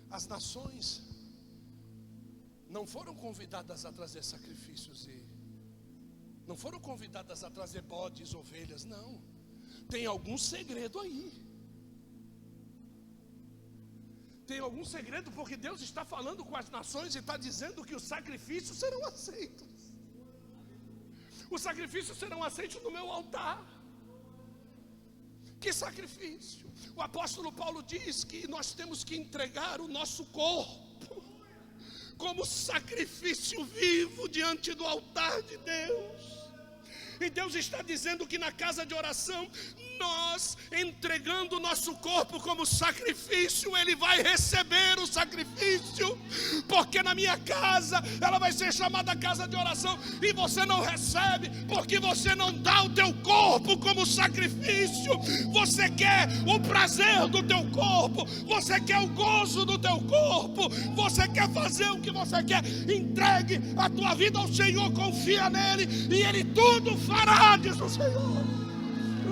As 0.10 0.26
nações 0.26 0.86
não 2.70 2.86
foram 2.86 3.14
convidadas 3.14 3.84
a 3.84 3.92
trazer 3.92 4.24
sacrifícios 4.24 5.06
e 5.08 5.20
não 6.48 6.56
foram 6.56 6.80
convidadas 6.80 7.44
a 7.44 7.52
trazer 7.52 7.82
bodes, 7.82 8.34
ovelhas, 8.34 8.86
não. 8.86 9.22
Tem 9.90 10.06
algum 10.06 10.38
segredo 10.38 10.98
aí. 11.02 11.26
Tem 14.48 14.60
algum 14.60 14.86
segredo 14.96 15.32
porque 15.32 15.56
Deus 15.56 15.82
está 15.82 16.04
falando 16.04 16.44
com 16.44 16.56
as 16.62 16.70
nações 16.70 17.16
e 17.16 17.20
está 17.20 17.38
dizendo 17.38 17.86
que 17.86 17.96
os 18.00 18.04
sacrifícios 18.04 18.78
serão 18.78 19.04
aceitos. 19.06 19.72
Os 21.50 21.62
sacrifícios 21.62 22.18
serão 22.18 22.44
aceitos 22.44 22.82
no 22.84 22.92
meu 22.92 23.10
altar. 23.12 23.62
Que 25.62 25.72
sacrifício! 25.72 26.70
O 26.96 27.02
apóstolo 27.02 27.52
Paulo 27.62 27.82
diz 27.82 28.24
que 28.24 28.48
nós 28.48 28.74
temos 28.74 29.04
que 29.04 29.16
entregar 29.16 29.80
o 29.80 29.88
nosso 29.88 30.26
corpo 30.26 31.24
como 32.18 32.46
sacrifício 32.46 33.64
vivo 33.66 34.28
diante 34.28 34.74
do 34.74 34.86
altar 34.86 35.42
de 35.44 35.58
Deus. 35.58 36.22
E 37.20 37.30
Deus 37.30 37.56
está 37.56 37.82
dizendo 37.82 38.28
que 38.28 38.38
na 38.38 38.52
casa 38.52 38.86
de 38.86 38.94
oração 38.94 39.50
nós 40.00 40.58
entregando 40.72 41.58
o 41.58 41.60
nosso 41.60 41.94
corpo 41.96 42.40
como 42.40 42.66
sacrifício, 42.66 43.76
Ele 43.78 43.96
vai 43.96 44.22
receber 44.22 45.00
o 45.00 45.06
sacrifício, 45.06 46.18
porque 46.68 47.04
na 47.04 47.14
minha 47.14 47.38
casa 47.38 48.04
ela 48.20 48.40
vai 48.40 48.52
ser 48.52 48.74
chamada 48.74 49.16
casa 49.16 49.48
de 49.48 49.56
oração, 49.56 49.98
e 50.22 50.34
você 50.34 50.66
não 50.66 50.82
recebe, 50.82 51.50
porque 51.68 52.00
você 52.00 52.34
não 52.36 52.52
dá 52.52 52.84
o 52.84 52.90
teu 52.90 53.14
corpo 53.16 53.78
como 53.78 54.06
sacrifício, 54.06 55.14
você 55.52 55.90
quer 55.92 56.28
o 56.48 56.60
prazer 56.60 57.28
do 57.28 57.44
teu 57.44 57.64
corpo, 57.72 58.26
você 58.46 58.80
quer 58.80 59.00
o 59.00 59.08
gozo 59.08 59.66
do 59.66 59.78
teu 59.78 60.02
corpo, 60.02 60.70
você 60.96 61.28
quer 61.28 61.52
fazer 61.54 61.90
o 61.92 62.02
que 62.02 62.12
você 62.12 62.44
quer, 62.44 62.64
entregue 62.90 63.62
a 63.78 63.90
tua 63.90 64.16
vida 64.16 64.40
ao 64.40 64.48
Senhor, 64.48 64.92
confia 64.94 65.50
nele, 65.50 65.88
e 66.10 66.24
Ele 66.24 66.44
tudo 66.44 66.98
fará, 66.98 67.58
diz 67.58 67.80
o 67.80 67.90
Senhor. 67.90 68.63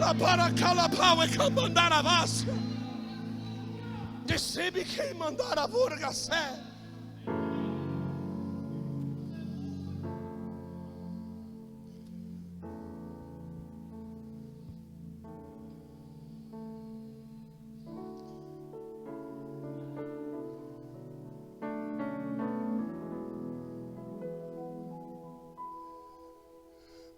La 0.02 0.16
paracalapau 0.16 1.24
e 1.24 1.30
camandaravasca. 1.30 2.52
Decebe 4.26 4.84
quem 4.84 5.14
mandar 5.14 5.60
a 5.60 5.68
burgacé. 5.68 6.34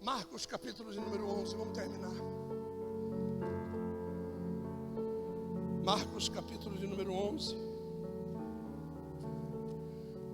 Marcos 0.02 0.44
capítulo 0.44 0.92
de 0.92 1.00
número 1.00 1.26
11, 1.26 1.56
vamos 1.56 1.72
terminar. 1.72 2.33
Marcos 5.84 6.30
capítulo 6.30 6.78
de 6.78 6.86
número 6.86 7.12
11, 7.12 7.54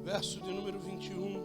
verso 0.04 0.40
de 0.42 0.52
número 0.52 0.78
21. 0.78 1.42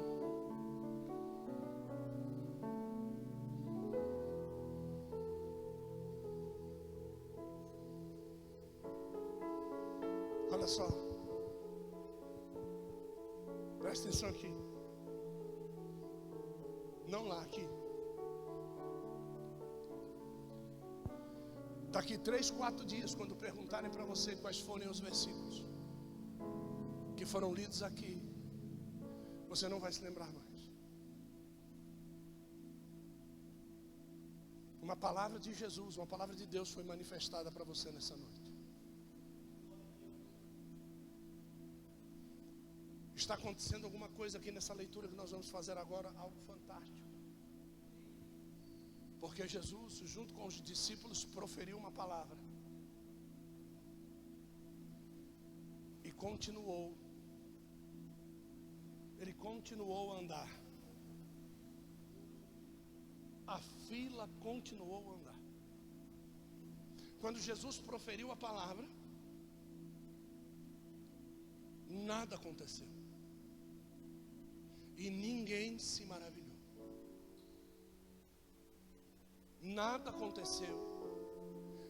Olha 10.52 10.68
só, 10.68 10.88
presta 13.80 14.10
atenção 14.10 14.30
aqui, 14.30 14.54
não 17.08 17.28
lá, 17.28 17.42
aqui. 17.42 17.68
Daqui 21.96 22.16
três, 22.28 22.48
quatro 22.60 22.84
dias, 22.94 23.12
quando 23.20 23.34
perguntarem 23.44 23.90
para 23.96 24.06
você 24.10 24.32
quais 24.44 24.60
forem 24.68 24.88
os 24.94 25.00
versículos 25.08 25.58
que 27.18 27.26
foram 27.34 27.50
lidos 27.60 27.80
aqui, 27.90 28.14
você 29.52 29.66
não 29.74 29.80
vai 29.84 29.92
se 29.98 30.02
lembrar 30.08 30.30
mais. 30.40 30.62
Uma 34.88 34.98
palavra 35.06 35.40
de 35.46 35.54
Jesus, 35.62 35.96
uma 36.02 36.10
palavra 36.16 36.36
de 36.42 36.46
Deus 36.56 36.74
foi 36.76 36.84
manifestada 36.84 37.50
para 37.56 37.64
você 37.72 37.88
nessa 37.98 38.18
noite. 38.24 38.44
Está 43.24 43.36
acontecendo 43.40 43.86
alguma 43.86 44.10
coisa 44.20 44.38
aqui 44.38 44.52
nessa 44.58 44.74
leitura 44.84 45.08
que 45.08 45.20
nós 45.24 45.32
vamos 45.32 45.50
fazer 45.58 45.78
agora, 45.86 46.10
algo 46.26 46.40
fantástico. 46.52 47.05
Porque 49.26 49.48
Jesus, 49.48 49.94
junto 50.14 50.32
com 50.36 50.46
os 50.50 50.58
discípulos, 50.70 51.20
proferiu 51.38 51.78
uma 51.80 51.92
palavra. 52.00 52.38
E 56.08 56.12
continuou. 56.12 56.94
Ele 59.20 59.34
continuou 59.48 60.14
a 60.14 60.20
andar. 60.20 60.52
A 63.48 63.58
fila 63.88 64.30
continuou 64.48 65.02
a 65.10 65.16
andar. 65.16 65.40
Quando 67.20 67.40
Jesus 67.50 67.80
proferiu 67.80 68.32
a 68.32 68.38
palavra, 68.48 68.88
nada 72.14 72.36
aconteceu. 72.36 72.92
E 75.04 75.10
ninguém 75.10 75.80
se 75.80 76.04
maravilhou. 76.06 76.35
Nada 79.66 80.10
aconteceu 80.12 80.78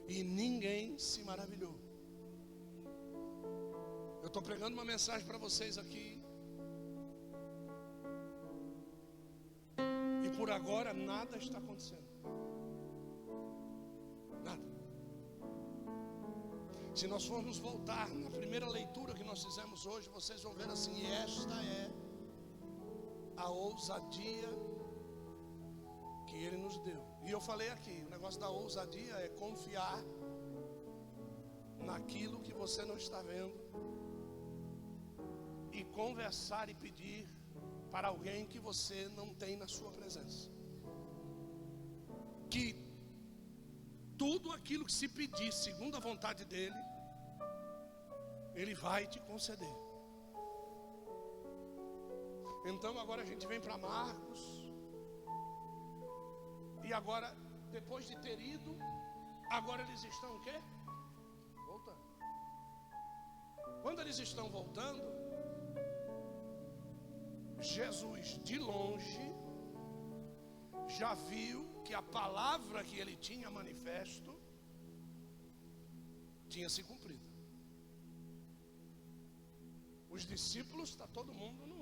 e 0.07 0.23
ninguém 0.23 0.97
se 0.97 1.23
maravilhou. 1.23 1.75
Eu 4.21 4.27
estou 4.27 4.41
pregando 4.41 4.75
uma 4.75 4.85
mensagem 4.85 5.27
para 5.27 5.37
vocês 5.37 5.77
aqui. 5.77 6.21
E 10.25 10.29
por 10.37 10.49
agora 10.49 10.93
nada 10.93 11.37
está 11.37 11.57
acontecendo. 11.57 12.05
Nada. 14.43 14.63
Se 16.95 17.07
nós 17.07 17.25
formos 17.25 17.57
voltar 17.59 18.09
na 18.09 18.29
primeira 18.29 18.67
leitura 18.69 19.13
que 19.13 19.23
nós 19.23 19.43
fizemos 19.43 19.85
hoje, 19.85 20.09
vocês 20.09 20.41
vão 20.41 20.53
ver 20.53 20.69
assim: 20.69 21.05
esta 21.23 21.55
é 21.63 21.91
a 23.37 23.49
ousadia 23.49 24.49
que 26.35 26.43
Ele 26.43 26.57
nos 26.57 26.77
deu. 26.79 27.01
E 27.25 27.31
eu 27.31 27.39
falei 27.49 27.69
aqui: 27.69 28.03
o 28.07 28.09
negócio 28.09 28.39
da 28.39 28.49
ousadia 28.49 29.15
é 29.25 29.29
confiar 29.43 29.99
naquilo 31.89 32.41
que 32.45 32.53
você 32.53 32.83
não 32.83 32.97
está 32.97 33.21
vendo 33.21 33.57
e 35.71 35.83
conversar 35.99 36.65
e 36.69 36.75
pedir 36.75 37.21
para 37.93 38.09
alguém 38.09 38.45
que 38.45 38.59
você 38.59 39.07
não 39.19 39.33
tem 39.33 39.55
na 39.55 39.67
sua 39.67 39.91
presença. 39.91 40.49
Que 42.49 42.65
tudo 44.17 44.51
aquilo 44.51 44.85
que 44.85 44.95
se 44.99 45.07
pedir 45.07 45.51
segundo 45.53 45.95
a 45.97 45.99
vontade 45.99 46.43
dele, 46.45 46.81
ele 48.55 48.73
vai 48.73 49.07
te 49.07 49.19
conceder. 49.21 49.75
Então 52.65 52.97
agora 52.99 53.21
a 53.21 53.25
gente 53.25 53.45
vem 53.45 53.61
para 53.61 53.77
Marcos 53.77 54.64
e 56.87 56.93
agora, 56.93 57.27
depois 57.77 58.03
de 58.09 58.15
ter 58.25 58.39
ido, 58.39 58.71
agora 59.57 59.81
eles 59.85 60.03
estão 60.03 60.31
o 60.37 60.41
quê? 60.45 60.55
Voltando. 61.71 62.05
Quando 63.83 64.01
eles 64.03 64.19
estão 64.27 64.47
voltando, 64.57 65.03
Jesus 67.59 68.27
de 68.49 68.57
longe 68.59 69.27
já 70.99 71.13
viu 71.31 71.61
que 71.85 71.93
a 71.93 72.03
palavra 72.19 72.83
que 72.83 72.97
ele 73.01 73.15
tinha 73.27 73.49
manifesto 73.59 74.31
tinha 76.53 76.69
se 76.75 76.83
cumprido. 76.89 77.29
Os 80.15 80.23
discípulos, 80.33 80.89
está 80.91 81.07
todo 81.07 81.33
mundo 81.41 81.61
no, 81.71 81.74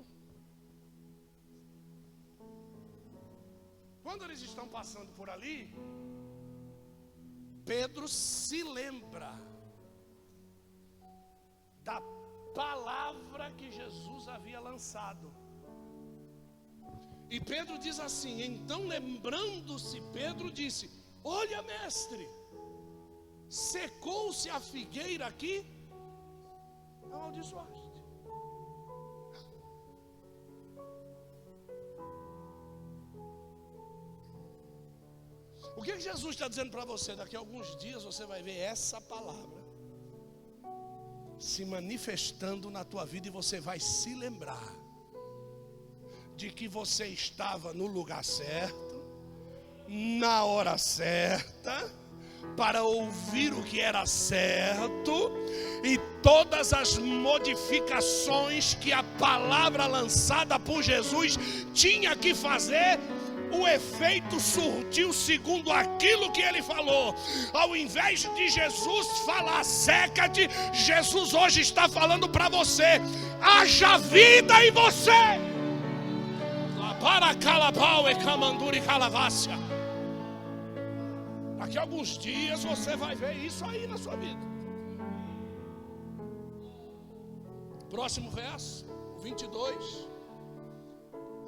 Quando 4.04 4.24
eles 4.26 4.42
estão 4.42 4.68
passando 4.68 5.12
por 5.18 5.30
ali, 5.30 5.58
Pedro 7.66 8.08
se 8.08 8.62
lembra 8.80 9.32
da 11.90 12.00
palavra 12.54 13.52
que 13.60 13.72
Jesus 13.72 14.28
havia 14.28 14.60
lançado. 14.60 15.28
E 17.30 17.40
Pedro 17.40 17.78
diz 17.80 18.00
assim: 18.08 18.36
então 18.44 18.82
lembrando-se, 18.88 20.02
Pedro 20.20 20.52
disse: 20.52 20.92
Olha, 21.24 21.62
mestre, 21.64 22.28
secou-se 23.50 24.50
a 24.50 24.60
figueira 24.60 25.26
aqui, 25.28 25.56
amaldiçoaste. 27.06 27.73
O 35.76 35.82
que 35.82 36.00
Jesus 36.00 36.36
está 36.36 36.48
dizendo 36.48 36.72
para 36.72 36.86
você? 36.86 37.16
Daqui 37.16 37.36
a 37.36 37.40
alguns 37.40 37.76
dias 37.78 38.04
você 38.04 38.26
vai 38.26 38.42
ver 38.44 38.58
essa 38.58 39.02
palavra 39.02 39.64
se 41.40 41.66
manifestando 41.66 42.70
na 42.70 42.86
tua 42.86 43.06
vida 43.06 43.28
e 43.28 43.32
você 43.32 43.60
vai 43.60 43.80
se 43.80 44.14
lembrar 44.16 44.74
de 46.38 46.50
que 46.50 46.68
você 46.68 47.06
estava 47.08 47.74
no 47.74 47.86
lugar 47.86 48.24
certo, 48.24 49.04
na 49.88 50.46
hora 50.46 50.78
certa, 50.78 51.92
para 52.56 52.84
ouvir 52.84 53.54
o 53.54 53.64
que 53.64 53.80
era 53.80 54.06
certo 54.06 55.32
e 55.84 55.98
todas 56.22 56.74
as 56.74 56.98
modificações 56.98 58.74
que 58.76 58.92
a 58.92 59.04
palavra 59.20 59.86
lançada 59.86 60.60
por 60.60 60.82
Jesus 60.82 61.38
tinha 61.74 62.16
que 62.16 62.34
fazer 62.34 63.00
o 63.54 63.68
efeito 63.68 64.40
surtiu 64.40 65.14
segundo 65.14 65.72
aquilo 65.72 66.32
que 66.32 66.42
ele 66.42 66.62
falou. 66.62 67.16
Ao 67.54 67.76
invés 67.76 68.22
de 68.36 68.50
Jesus 68.50 69.08
falar 69.20 69.64
seca-te, 69.64 70.50
Jesus 70.72 71.34
hoje 71.34 71.62
está 71.62 71.88
falando 71.88 72.28
para 72.28 72.50
você: 72.50 73.02
haja 73.42 73.98
vida 73.98 74.66
em 74.66 74.72
você. 74.72 75.22
Para 77.00 77.36
calabau 77.36 78.10
e 78.10 78.16
camanduri 78.16 78.80
calavácia. 78.82 79.58
Daqui 81.60 81.78
a 81.78 81.82
alguns 81.82 82.18
dias 82.18 82.64
você 82.64 82.96
vai 82.96 83.16
ver 83.16 83.36
isso 83.36 83.64
aí 83.66 83.86
na 83.88 83.98
sua 83.98 84.16
vida. 84.16 84.40
Próximo 87.90 88.30
verso, 88.32 88.86
22. 89.22 90.08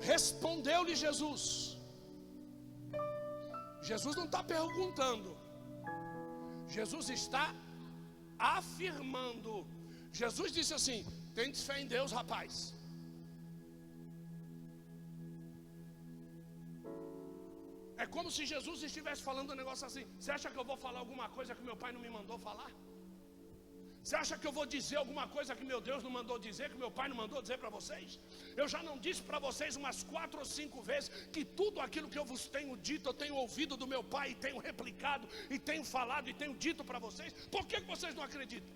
Respondeu-lhe 0.02 0.96
Jesus: 0.96 1.75
Jesus 3.90 4.16
não 4.20 4.28
está 4.30 4.42
perguntando, 4.56 5.32
Jesus 6.78 7.08
está 7.20 7.46
afirmando. 8.58 9.54
Jesus 10.22 10.50
disse 10.58 10.74
assim: 10.80 11.00
tem 11.38 11.54
fé 11.68 11.76
em 11.82 11.88
Deus, 11.96 12.12
rapaz. 12.20 12.52
É 18.04 18.06
como 18.16 18.30
se 18.36 18.44
Jesus 18.54 18.80
estivesse 18.90 19.22
falando 19.30 19.52
um 19.54 19.62
negócio 19.62 19.86
assim: 19.90 20.06
você 20.20 20.32
acha 20.38 20.52
que 20.54 20.60
eu 20.62 20.68
vou 20.72 20.78
falar 20.86 21.00
alguma 21.06 21.28
coisa 21.38 21.56
que 21.58 21.70
meu 21.70 21.78
pai 21.84 21.92
não 21.96 22.04
me 22.06 22.12
mandou 22.18 22.38
falar? 22.50 22.72
Você 24.06 24.16
acha 24.22 24.38
que 24.40 24.48
eu 24.50 24.52
vou 24.58 24.66
dizer 24.74 24.98
alguma 24.98 25.24
coisa 25.36 25.56
que 25.60 25.66
meu 25.70 25.80
Deus 25.88 26.02
não 26.06 26.12
mandou 26.18 26.36
dizer, 26.48 26.66
que 26.72 26.78
meu 26.84 26.92
pai 26.98 27.08
não 27.12 27.18
mandou 27.22 27.40
dizer 27.46 27.58
para 27.62 27.72
vocês? 27.78 28.20
Eu 28.62 28.68
já 28.74 28.82
não 28.88 28.96
disse 29.06 29.22
para 29.30 29.40
vocês 29.46 29.76
umas 29.82 30.00
quatro 30.12 30.38
ou 30.42 30.46
cinco 30.58 30.80
vezes 30.90 31.10
que 31.36 31.44
tudo 31.44 31.82
aquilo 31.86 32.08
que 32.14 32.20
eu 32.22 32.26
vos 32.32 32.44
tenho 32.56 32.78
dito, 32.90 33.10
eu 33.10 33.16
tenho 33.16 33.36
ouvido 33.44 33.76
do 33.76 33.88
meu 33.94 34.04
pai 34.16 34.28
e 34.34 34.36
tenho 34.36 34.60
replicado 34.60 35.28
e 35.50 35.58
tenho 35.58 35.84
falado 35.84 36.30
e 36.30 36.36
tenho 36.42 36.56
dito 36.66 36.84
para 36.90 37.00
vocês. 37.08 37.34
Por 37.56 37.66
que, 37.66 37.80
vocês 37.94 38.14
não 38.14 38.26
acreditam? 38.30 38.70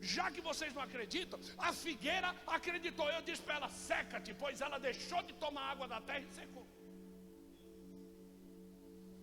Já 0.00 0.30
que 0.30 0.40
vocês 0.50 0.72
não 0.76 0.82
acreditam, 0.82 1.40
a 1.58 1.72
figueira 1.72 2.30
acreditou. 2.46 3.10
Eu 3.10 3.22
disse 3.22 3.42
para 3.42 3.56
ela: 3.56 3.68
seca-te, 3.68 4.32
pois 4.34 4.60
ela 4.60 4.78
deixou 4.78 5.20
de 5.24 5.34
tomar 5.44 5.64
água 5.72 5.88
da 5.88 6.00
terra 6.00 6.26
e 6.30 6.34
secou. 6.40 6.64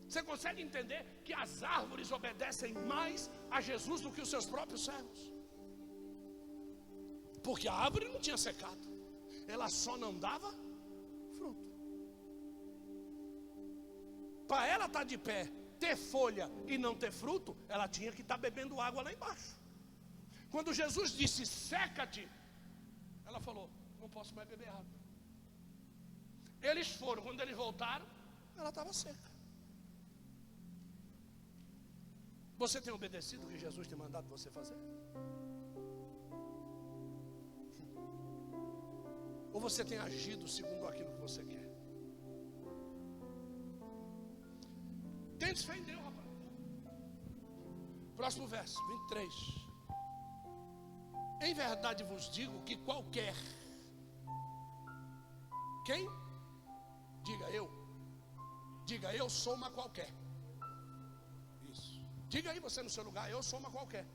Você 0.09 0.21
consegue 0.29 0.61
entender 0.67 1.01
que 1.23 1.33
as 1.43 1.51
árvores 1.61 2.11
obedecem 2.11 2.73
mais 2.91 3.29
a 3.55 3.61
Jesus 3.61 4.01
do 4.01 4.11
que 4.11 4.23
os 4.25 4.29
seus 4.33 4.47
próprios 4.53 4.83
servos? 4.89 5.19
Porque 7.43 7.67
a 7.67 7.75
árvore 7.85 8.07
não 8.13 8.19
tinha 8.19 8.39
secado, 8.47 8.85
ela 9.47 9.67
só 9.69 9.93
não 10.03 10.13
dava 10.27 10.51
fruto. 11.37 11.63
Para 14.47 14.65
ela 14.73 14.87
estar 14.87 14.99
tá 15.01 15.11
de 15.11 15.17
pé, 15.29 15.41
ter 15.79 15.95
folha 15.95 16.49
e 16.65 16.75
não 16.85 16.95
ter 16.95 17.11
fruto, 17.11 17.55
ela 17.67 17.87
tinha 17.87 18.11
que 18.11 18.23
estar 18.23 18.35
tá 18.35 18.41
bebendo 18.41 18.81
água 18.81 19.03
lá 19.03 19.13
embaixo. 19.13 19.55
Quando 20.49 20.73
Jesus 20.73 21.11
disse 21.11 21.45
seca-te, 21.45 22.27
ela 23.27 23.39
falou: 23.39 23.69
não 24.01 24.09
posso 24.09 24.33
mais 24.33 24.49
beber 24.49 24.69
água. 24.69 24.99
Eles 26.63 26.89
foram, 27.01 27.21
quando 27.21 27.41
eles 27.41 27.55
voltaram, 27.55 28.07
ela 28.57 28.69
estava 28.69 28.91
seca. 28.91 29.28
Você 32.61 32.77
tem 32.85 32.93
obedecido 32.93 33.45
o 33.45 33.49
que 33.49 33.57
Jesus 33.57 33.87
tem 33.87 33.97
mandado 33.97 34.27
você 34.27 34.49
fazer? 34.51 34.79
Ou 39.53 39.59
você 39.67 39.83
tem 39.91 39.97
agido 39.97 40.45
segundo 40.57 40.85
aquilo 40.89 41.09
que 41.13 41.21
você 41.27 41.41
quer? 41.51 41.67
Tente 45.39 45.65
fé 45.65 45.77
em 45.77 45.83
Deus, 45.83 46.01
rapaz. 46.01 46.27
Próximo 48.17 48.47
verso, 48.47 48.77
23. 48.87 49.33
Em 51.41 51.53
verdade 51.53 52.03
vos 52.03 52.29
digo 52.29 52.61
que 52.63 52.75
qualquer. 52.89 53.35
Quem? 55.85 56.05
Diga 57.23 57.49
eu. 57.51 57.67
Diga 58.85 59.15
eu 59.15 59.29
sou 59.29 59.53
uma 59.53 59.71
qualquer. 59.71 60.11
Diga 62.33 62.51
aí 62.51 62.59
você 62.59 62.81
no 62.87 62.91
seu 62.95 63.03
lugar, 63.09 63.25
eu 63.35 63.41
sou 63.41 63.59
uma 63.59 63.71
qualquer. 63.77 64.05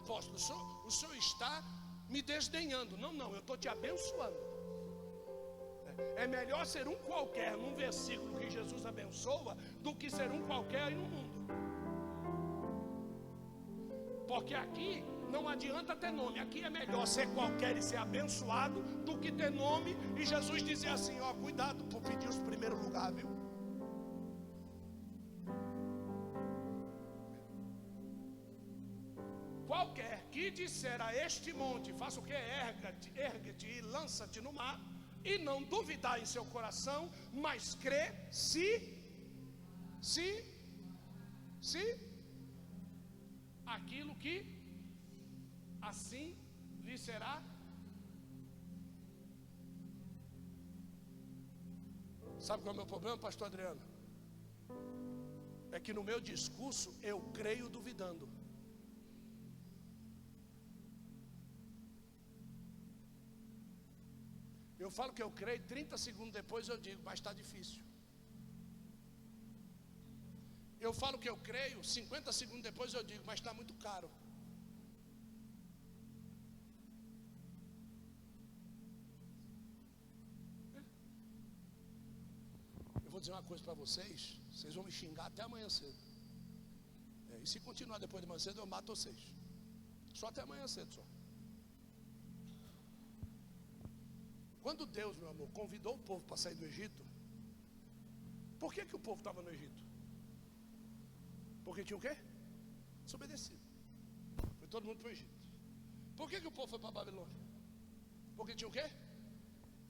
Apóstolo, 0.00 0.36
o 0.36 0.44
senhor, 0.46 0.86
o 0.86 0.90
senhor 0.90 1.14
está 1.16 1.62
me 2.08 2.22
desdenhando. 2.22 2.96
Não, 2.96 3.12
não, 3.12 3.32
eu 3.32 3.40
estou 3.40 3.56
te 3.56 3.68
abençoando. 3.68 4.40
É, 5.90 6.24
é 6.24 6.26
melhor 6.26 6.64
ser 6.64 6.88
um 6.88 6.96
qualquer 7.10 7.56
num 7.56 7.74
versículo 7.74 8.38
que 8.38 8.48
Jesus 8.48 8.86
abençoa 8.86 9.54
do 9.80 9.94
que 9.94 10.08
ser 10.08 10.30
um 10.30 10.42
qualquer 10.46 10.84
aí 10.84 10.94
no 10.94 11.08
mundo. 11.14 11.34
Porque 14.26 14.54
aqui 14.54 15.04
não 15.30 15.48
adianta 15.48 15.94
ter 15.94 16.12
nome, 16.12 16.38
aqui 16.38 16.62
é 16.64 16.70
melhor 16.70 17.06
ser 17.06 17.26
qualquer 17.34 17.76
e 17.76 17.82
ser 17.82 17.96
abençoado 17.96 18.80
do 19.04 19.18
que 19.18 19.30
ter 19.30 19.50
nome 19.50 19.96
e 20.16 20.24
Jesus 20.24 20.62
dizer 20.62 20.88
assim: 20.88 21.20
ó, 21.20 21.34
cuidado 21.34 21.84
por 21.84 22.00
pedir 22.00 22.28
os 22.28 22.38
primeiros 22.38 22.80
lugar, 22.86 23.12
viu? 23.12 23.39
Disser 30.50 31.00
a 31.00 31.10
este 31.26 31.52
monte, 31.52 31.92
faça 31.92 32.20
o 32.20 32.24
que? 32.28 32.32
Erga-te, 32.68 33.10
erga-te 33.16 33.66
e 33.66 33.80
lança-te 33.80 34.40
no 34.40 34.52
mar, 34.52 34.78
e 35.24 35.38
não 35.38 35.62
duvidar 35.62 36.20
em 36.20 36.26
seu 36.34 36.44
coração, 36.54 37.10
mas 37.32 37.74
crê 37.74 38.04
se, 38.30 38.68
se, 40.00 40.28
se, 41.60 41.84
aquilo 43.66 44.14
que 44.16 44.36
assim 45.90 46.36
lhe 46.84 46.98
será. 46.98 47.42
Sabe 52.38 52.62
qual 52.62 52.72
é 52.72 52.76
o 52.76 52.80
meu 52.80 52.86
problema, 52.86 53.18
pastor 53.18 53.46
Adriano? 53.48 53.80
É 55.72 55.78
que 55.78 55.92
no 55.92 56.02
meu 56.02 56.20
discurso 56.20 56.94
eu 57.02 57.20
creio 57.38 57.68
duvidando. 57.68 58.39
Eu 64.84 64.90
falo 64.98 65.12
que 65.16 65.22
eu 65.24 65.30
creio, 65.40 65.62
30 65.72 65.96
segundos 66.06 66.34
depois 66.40 66.68
eu 66.72 66.78
digo, 66.86 67.00
mas 67.08 67.16
está 67.20 67.32
difícil. 67.40 67.82
Eu 70.86 70.92
falo 71.00 71.18
que 71.22 71.30
eu 71.32 71.36
creio, 71.48 71.78
50 71.84 72.32
segundos 72.40 72.64
depois 72.70 72.94
eu 72.98 73.02
digo, 73.10 73.22
mas 73.28 73.38
está 73.40 73.52
muito 73.58 73.74
caro. 73.86 74.10
Eu 83.04 83.10
vou 83.14 83.20
dizer 83.20 83.34
uma 83.36 83.46
coisa 83.50 83.62
para 83.68 83.76
vocês, 83.84 84.20
vocês 84.50 84.74
vão 84.78 84.84
me 84.88 84.94
xingar 85.00 85.26
até 85.30 85.42
amanhã 85.48 85.68
cedo. 85.78 86.00
É, 87.32 87.38
e 87.44 87.46
se 87.52 87.60
continuar 87.68 87.98
depois 88.06 88.22
de 88.22 88.26
amanhã 88.28 88.42
cedo, 88.48 88.60
eu 88.62 88.68
mato 88.74 88.94
vocês. 88.96 89.20
Só 90.20 90.28
até 90.28 90.40
amanhã 90.48 90.66
cedo 90.76 90.92
só. 90.98 91.04
Quando 94.62 94.86
Deus, 94.86 95.16
meu 95.16 95.30
amor, 95.30 95.48
convidou 95.60 95.94
o 95.94 95.98
povo 95.98 96.24
para 96.26 96.36
sair 96.36 96.54
do 96.54 96.64
Egito, 96.64 97.02
por 98.58 98.72
que, 98.74 98.84
que 98.84 98.96
o 98.96 98.98
povo 98.98 99.20
estava 99.20 99.42
no 99.42 99.50
Egito? 99.50 99.82
Porque 101.64 101.82
tinha 101.84 101.96
o 101.96 102.00
quê? 102.00 102.14
Desobedecido. 103.04 103.64
Foi 104.58 104.68
todo 104.68 104.84
mundo 104.88 104.98
para 105.00 105.08
o 105.08 105.12
Egito. 105.12 105.38
Por 106.18 106.28
que, 106.30 106.40
que 106.40 106.46
o 106.46 106.52
povo 106.52 106.68
foi 106.72 106.78
para 106.78 106.90
a 106.90 106.98
Babilônia? 107.00 107.40
Porque 108.36 108.54
tinha 108.54 108.68
o 108.68 108.72
quê? 108.78 108.86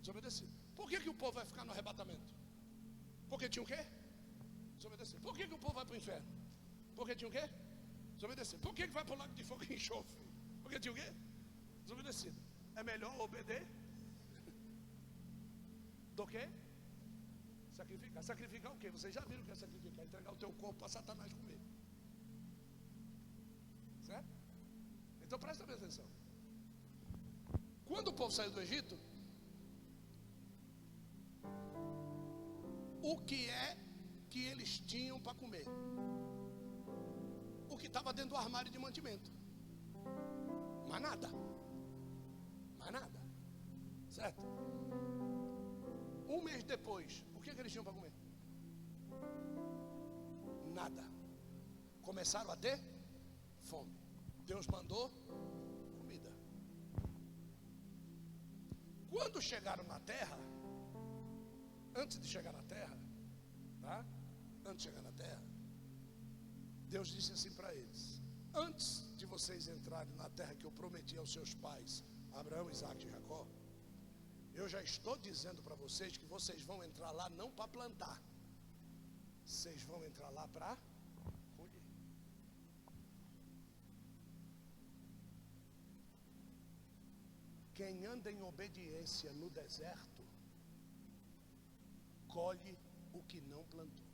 Desobedecido. 0.00 0.52
Por 0.76 0.88
que, 0.88 1.00
que 1.00 1.10
o 1.14 1.14
povo 1.14 1.32
vai 1.32 1.44
ficar 1.44 1.64
no 1.64 1.72
arrebatamento? 1.72 2.32
Porque 3.28 3.48
tinha 3.48 3.62
o 3.62 3.66
quê? 3.66 3.80
Desobedecido. 4.76 5.20
Por 5.26 5.34
que, 5.36 5.48
que 5.48 5.54
o 5.54 5.58
povo 5.58 5.74
vai 5.74 5.84
para 5.84 5.94
o 5.94 5.98
inferno? 6.02 6.28
Porque 6.94 7.16
tinha 7.16 7.28
o 7.28 7.32
quê? 7.32 7.44
Desobedecido. 8.14 8.60
Por 8.66 8.74
que, 8.74 8.86
que 8.86 8.94
vai 8.98 9.04
para 9.04 9.16
o 9.16 9.18
lago 9.18 9.34
de 9.34 9.44
fogo 9.50 9.64
e 9.64 9.74
enxofre? 9.74 10.24
Porque 10.62 10.78
tinha 10.78 10.92
o 10.92 10.94
quê? 10.94 11.08
Desobedecido. 11.82 12.38
É 12.76 12.82
melhor 12.84 13.12
obedecer 13.20 13.66
do 16.20 16.26
que? 16.32 16.42
Sacrificar. 17.80 18.22
Sacrificar 18.30 18.72
o 18.72 18.78
quê? 18.80 18.90
Vocês 18.96 19.14
já 19.18 19.22
viram 19.28 19.42
o 19.42 19.46
que 19.46 19.52
é 19.56 19.58
sacrificar? 19.64 20.04
Entregar 20.04 20.32
o 20.32 20.40
teu 20.44 20.52
corpo 20.62 20.78
para 20.80 20.88
Satanás 20.96 21.32
comer. 21.32 21.60
Certo? 24.08 24.32
Então 25.24 25.38
presta 25.38 25.66
bem 25.66 25.76
atenção. 25.76 26.06
Quando 27.90 28.08
o 28.08 28.16
povo 28.20 28.32
saiu 28.38 28.52
do 28.56 28.60
Egito, 28.66 28.96
o 33.02 33.16
que 33.28 33.40
é 33.48 33.76
que 34.28 34.42
eles 34.50 34.72
tinham 34.92 35.18
para 35.20 35.34
comer. 35.42 35.66
O 37.68 37.76
que 37.76 37.86
estava 37.86 38.12
dentro 38.12 38.30
do 38.30 38.36
armário 38.36 38.70
de 38.70 38.78
mantimento. 38.78 39.30
Mas 40.90 41.00
nada. 41.08 41.28
Mas 42.78 42.90
nada. 42.98 43.20
Certo? 44.08 44.42
Um 46.34 46.40
mês 46.48 46.62
depois, 46.74 47.24
o 47.36 47.40
que, 47.42 47.52
que 47.54 47.60
eles 47.60 47.72
tinham 47.72 47.86
para 47.86 47.98
comer? 47.98 48.12
Nada. 50.80 51.04
Começaram 52.08 52.50
a 52.56 52.58
ter 52.66 52.78
fome. 53.70 53.96
Deus 54.50 54.66
mandou 54.76 55.04
comida. 55.98 56.32
Quando 59.14 59.42
chegaram 59.50 59.84
na 59.92 59.98
terra, 60.12 60.38
antes 62.02 62.18
de 62.20 62.28
chegar 62.34 62.52
na 62.52 62.62
terra, 62.74 62.96
tá? 63.86 63.98
Antes 64.64 64.82
de 64.82 64.88
chegar 64.88 65.02
na 65.02 65.14
terra, 65.24 65.44
Deus 66.94 67.08
disse 67.16 67.32
assim 67.36 67.52
para 67.58 67.74
eles: 67.80 68.02
Antes 68.66 68.88
de 69.16 69.26
vocês 69.34 69.66
entrarem 69.76 70.14
na 70.22 70.30
terra 70.30 70.54
que 70.54 70.66
eu 70.68 70.72
prometi 70.80 71.16
aos 71.18 71.32
seus 71.32 71.54
pais, 71.66 72.04
Abraão, 72.40 72.70
Isaac 72.70 73.04
e 73.04 73.10
Jacó, 73.10 73.42
eu 74.54 74.68
já 74.68 74.82
estou 74.82 75.16
dizendo 75.18 75.62
para 75.62 75.74
vocês 75.74 76.16
que 76.16 76.26
vocês 76.26 76.62
vão 76.62 76.82
entrar 76.84 77.12
lá 77.12 77.28
não 77.30 77.50
para 77.50 77.68
plantar, 77.68 78.22
vocês 79.44 79.82
vão 79.82 80.04
entrar 80.04 80.30
lá 80.30 80.46
para 80.48 80.76
colher. 81.56 81.82
Quem 87.74 88.04
anda 88.06 88.30
em 88.30 88.42
obediência 88.42 89.32
no 89.32 89.48
deserto, 89.50 90.24
colhe 92.28 92.76
o 93.12 93.22
que 93.22 93.40
não 93.40 93.64
plantou. 93.64 94.10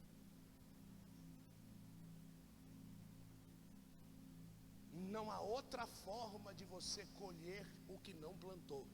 Não 5.14 5.30
há 5.30 5.40
outra 5.40 5.86
forma 5.86 6.54
de 6.54 6.64
você 6.64 7.04
colher 7.22 7.66
o 7.88 7.98
que 7.98 8.14
não 8.14 8.36
plantou, 8.38 8.86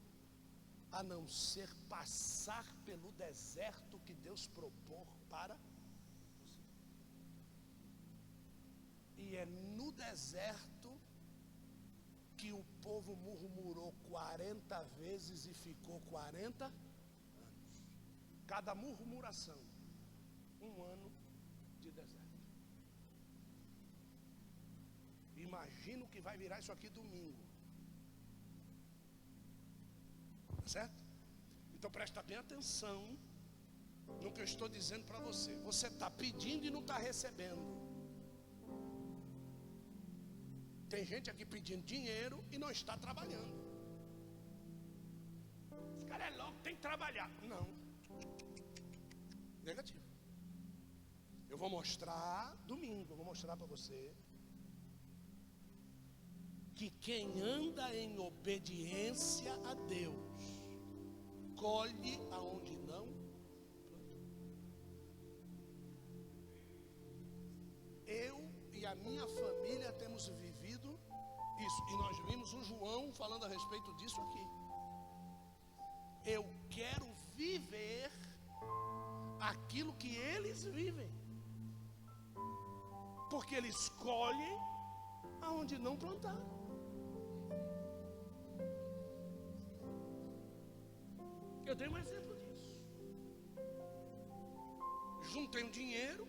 a 0.93 1.03
não 1.03 1.27
ser 1.27 1.69
passar 1.89 2.67
pelo 2.85 3.11
deserto 3.13 3.99
que 4.01 4.15
Deus 4.15 4.47
propor 4.47 5.07
para 5.31 5.57
você. 6.45 6.61
E 9.17 9.37
é 9.37 9.47
no 9.47 9.91
deserto 9.93 10.91
que 12.37 12.53
o 12.53 12.65
povo 12.83 13.17
murmurou 13.17 13.93
40 14.11 14.83
vezes 15.01 15.47
e 15.47 15.55
ficou 15.55 16.01
40 16.03 16.67
anos. 16.67 16.73
Cada 18.47 18.75
murmuração, 18.75 19.61
um 20.61 20.83
ano 20.83 21.11
de 21.81 21.91
deserto. 21.91 22.23
Imagina 25.37 26.05
o 26.05 26.09
que 26.09 26.21
vai 26.21 26.37
virar 26.37 26.61
isso 26.61 26.73
aqui 26.73 26.89
domingo. 26.91 27.52
Certo? 30.67 30.95
Então 31.75 31.91
presta 31.91 32.23
bem 32.23 32.37
atenção 32.37 33.19
no 34.21 34.31
que 34.33 34.41
eu 34.41 34.45
estou 34.45 34.69
dizendo 34.69 35.05
para 35.05 35.19
você. 35.19 35.57
Você 35.59 35.87
está 35.89 36.11
pedindo 36.11 36.67
e 36.67 36.71
não 36.71 36.81
está 36.81 36.99
recebendo. 36.99 37.83
Tem 40.89 41.05
gente 41.05 41.31
aqui 41.31 41.45
pedindo 41.45 41.83
dinheiro 41.83 42.45
e 42.53 42.59
não 42.59 42.71
está 42.71 42.97
trabalhando. 42.99 43.63
Esse 45.97 46.05
cara 46.05 46.27
é 46.27 46.31
louco, 46.37 46.61
tem 46.61 46.75
que 46.77 46.83
trabalhar. 46.83 47.31
Não. 47.43 47.67
Negativo. 49.63 50.01
Eu 51.49 51.57
vou 51.57 51.71
mostrar 51.71 52.57
domingo, 52.67 53.13
eu 53.13 53.17
vou 53.17 53.25
mostrar 53.25 53.57
para 53.57 53.67
você 53.67 54.15
que 56.75 56.91
quem 56.91 57.41
anda 57.41 57.95
em 57.95 58.19
obediência 58.19 59.53
a 59.71 59.75
Deus 59.75 60.52
colhe 61.63 62.15
aonde 62.33 62.75
não 62.91 63.07
Eu 68.05 68.39
e 68.73 68.85
a 68.85 68.95
minha 68.97 69.27
família 69.27 69.93
temos 69.93 70.27
vivido 70.29 70.91
isso. 71.67 71.83
E 71.93 71.97
nós 71.97 72.17
vimos 72.27 72.53
o 72.53 72.65
João 72.65 73.13
falando 73.13 73.45
a 73.47 73.49
respeito 73.49 73.95
disso 73.97 74.21
aqui. 74.21 74.45
Eu 76.27 76.45
quero 76.69 77.07
viver 77.37 78.11
aquilo 79.41 79.95
que 79.95 80.15
eles 80.17 80.65
vivem. 80.65 81.11
Porque 83.31 83.55
eles 83.55 83.89
colhem 84.07 84.59
aonde 85.41 85.79
não 85.79 85.97
plantaram. 85.97 86.62
Eu 91.73 91.77
dei 91.77 91.89
um 91.89 91.97
exemplo 91.97 92.35
disso. 92.37 92.85
Juntei 95.33 95.63
um 95.65 95.71
dinheiro. 95.71 96.29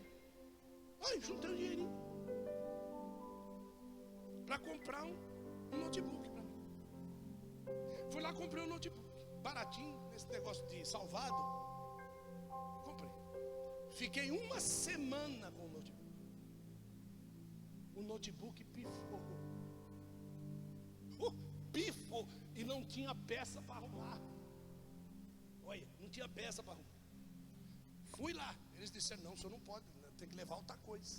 Ai, 1.06 1.20
juntei 1.20 1.50
um 1.50 1.56
dinheirinho. 1.58 1.96
Para 4.46 4.58
comprar 4.58 5.04
um, 5.04 5.18
um 5.74 5.80
notebook 5.80 6.30
para 6.30 6.44
mim. 6.44 6.64
Fui 8.10 8.22
lá, 8.22 8.32
comprei 8.32 8.64
um 8.64 8.68
notebook. 8.68 9.10
Baratinho, 9.42 9.98
nesse 10.12 10.30
negócio 10.30 10.66
de 10.68 10.86
salvado. 10.86 11.36
Comprei. 12.86 13.12
Fiquei 13.98 14.32
uma 14.32 14.62
semana 14.62 15.52
com 15.52 15.66
o 15.66 15.72
notebook. 15.72 16.26
O 17.96 18.02
notebook 18.02 18.64
pifou. 18.64 19.20
Uh, 21.20 21.34
pifou. 21.74 22.26
E 22.56 22.64
não 22.64 22.86
tinha 22.86 23.14
peça 23.14 23.62
para 23.62 23.76
arrumar. 23.76 24.33
Tinha 26.14 26.28
peça 26.40 26.62
para 26.66 26.74
arrumar. 26.76 27.00
Fui 28.16 28.34
lá. 28.42 28.52
Eles 28.76 28.92
disseram: 28.98 29.24
não, 29.26 29.34
o 29.36 29.38
senhor 29.38 29.54
não 29.56 29.64
pode, 29.70 29.86
tem 30.20 30.30
que 30.32 30.38
levar 30.42 30.58
outra 30.62 30.78
coisa. 30.90 31.16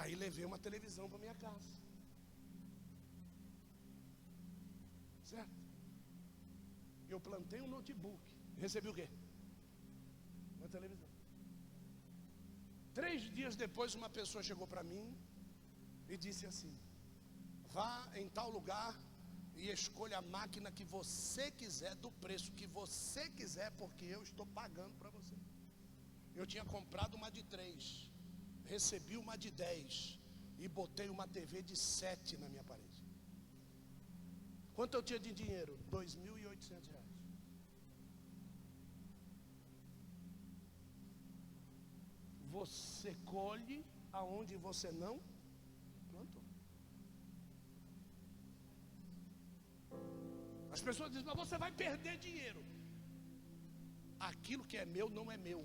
Aí 0.00 0.14
levei 0.24 0.44
uma 0.50 0.58
televisão 0.66 1.06
para 1.10 1.22
minha 1.24 1.36
casa. 1.46 1.72
Certo? 5.32 5.56
Eu 7.12 7.20
plantei 7.28 7.60
um 7.66 7.70
notebook. 7.76 8.22
Recebi 8.64 8.88
o 8.92 8.96
quê? 8.98 9.08
Uma 10.58 10.68
televisão. 10.76 11.10
Três 12.98 13.22
dias 13.36 13.54
depois, 13.64 13.94
uma 14.00 14.10
pessoa 14.18 14.48
chegou 14.50 14.66
para 14.72 14.82
mim 14.90 15.06
e 16.12 16.16
disse 16.26 16.44
assim: 16.50 16.74
Vá 17.76 17.92
em 18.22 18.28
tal 18.38 18.50
lugar 18.58 18.92
e 19.54 19.68
escolha 19.70 20.18
a 20.18 20.28
máquina 20.36 20.70
que 20.78 20.84
você 20.84 21.50
quiser, 21.60 21.94
do 22.04 22.10
preço 22.24 22.52
que 22.52 22.66
você 22.66 23.28
quiser, 23.38 23.70
porque 23.80 24.04
eu 24.16 24.22
estou 24.22 24.46
pagando 24.60 24.94
para 25.00 25.10
você. 25.10 25.36
Eu 26.34 26.46
tinha 26.46 26.64
comprado 26.64 27.14
uma 27.20 27.30
de 27.30 27.42
três, 27.54 28.10
recebi 28.74 29.16
uma 29.16 29.36
de 29.36 29.50
dez 29.50 30.18
e 30.58 30.68
botei 30.68 31.08
uma 31.16 31.26
TV 31.36 31.62
de 31.70 31.76
sete 31.76 32.36
na 32.42 32.48
minha 32.48 32.64
parede. 32.64 33.00
Quanto 34.76 34.94
eu 34.94 35.02
tinha 35.02 35.20
de 35.26 35.32
dinheiro? 35.40 35.74
Dois 35.94 36.14
mil 36.24 36.38
e 36.38 36.46
oitocentos 36.46 36.88
reais. 36.94 37.12
Você 42.56 43.14
colhe 43.34 43.78
aonde 44.12 44.56
você 44.56 44.90
não 45.04 45.14
As 50.74 50.82
pessoas 50.88 51.10
dizem, 51.12 51.26
mas 51.28 51.40
você 51.42 51.58
vai 51.64 51.70
perder 51.84 52.16
dinheiro. 52.26 52.62
Aquilo 54.30 54.64
que 54.70 54.78
é 54.82 54.86
meu 54.96 55.08
não 55.18 55.26
é 55.34 55.36
meu. 55.48 55.62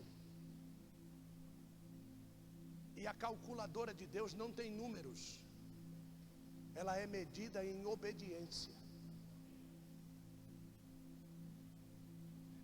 E 3.00 3.04
a 3.12 3.14
calculadora 3.26 3.94
de 4.00 4.06
Deus 4.18 4.34
não 4.42 4.50
tem 4.60 4.70
números. 4.82 5.22
Ela 6.80 6.96
é 7.04 7.08
medida 7.20 7.60
em 7.72 7.80
obediência. 7.96 8.76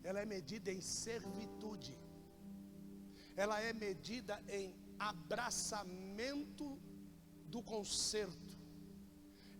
Ela 0.07 0.19
é 0.23 0.25
medida 0.35 0.69
em 0.77 0.81
servitude. 0.81 1.95
Ela 3.43 3.57
é 3.69 3.71
medida 3.85 4.35
em 4.59 4.65
abraçamento 5.11 6.67
do 7.53 7.61
conserto. 7.73 8.42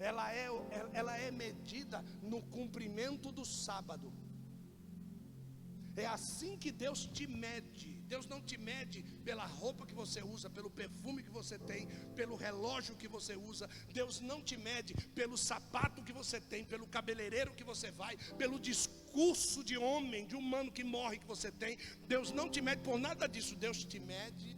Ela 0.10 0.26
é, 0.44 0.48
ela 0.94 1.18
é 1.18 1.32
medida 1.32 2.04
no 2.22 2.42
cumprimento 2.56 3.32
do 3.32 3.46
sábado. 3.46 4.08
É 5.96 6.06
assim 6.18 6.58
que 6.58 6.72
Deus 6.72 7.02
te 7.18 7.26
mede. 7.28 7.90
Deus 8.14 8.26
não 8.32 8.40
te 8.50 8.58
mede 8.58 9.00
pela 9.28 9.46
roupa 9.46 9.86
que 9.90 9.94
você 10.02 10.22
usa, 10.22 10.50
pelo 10.58 10.70
perfume 10.70 11.24
que 11.24 11.30
você 11.40 11.58
tem, 11.58 11.88
pelo 12.16 12.36
relógio 12.36 12.96
que 13.02 13.08
você 13.08 13.36
usa. 13.36 13.70
Deus 14.00 14.20
não 14.20 14.40
te 14.42 14.58
mede 14.58 14.94
pelo 15.20 15.38
sapato 15.38 16.04
que 16.04 16.14
você 16.14 16.40
tem, 16.40 16.64
pelo 16.74 16.88
cabeleireiro 16.88 17.56
que 17.60 17.64
você 17.64 17.92
vai, 17.92 18.18
pelo 18.38 18.60
discurso 18.60 19.64
de 19.64 19.78
homem, 19.78 20.28
de 20.28 20.36
humano 20.36 20.72
que 20.72 20.84
morre 20.84 21.20
que 21.20 21.26
você 21.36 21.52
tem, 21.52 21.78
Deus 22.08 22.32
não 22.32 22.50
te 22.50 22.62
mede 22.62 22.82
por 22.82 22.98
nada 23.00 23.28
disso, 23.28 23.56
Deus 23.56 23.86
te 23.86 24.00
mede 24.00 24.58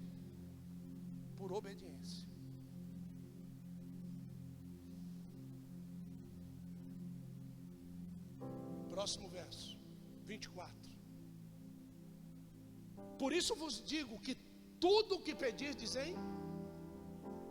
por 1.38 1.52
obediência. 1.52 1.95
Próximo 8.96 9.28
verso, 9.28 9.78
24. 10.26 10.90
Por 13.22 13.34
isso 13.34 13.54
vos 13.62 13.84
digo 13.84 14.18
que 14.26 14.36
tudo 14.86 15.16
o 15.16 15.22
que 15.22 15.36
pedir, 15.36 15.76
dizem, 15.76 16.16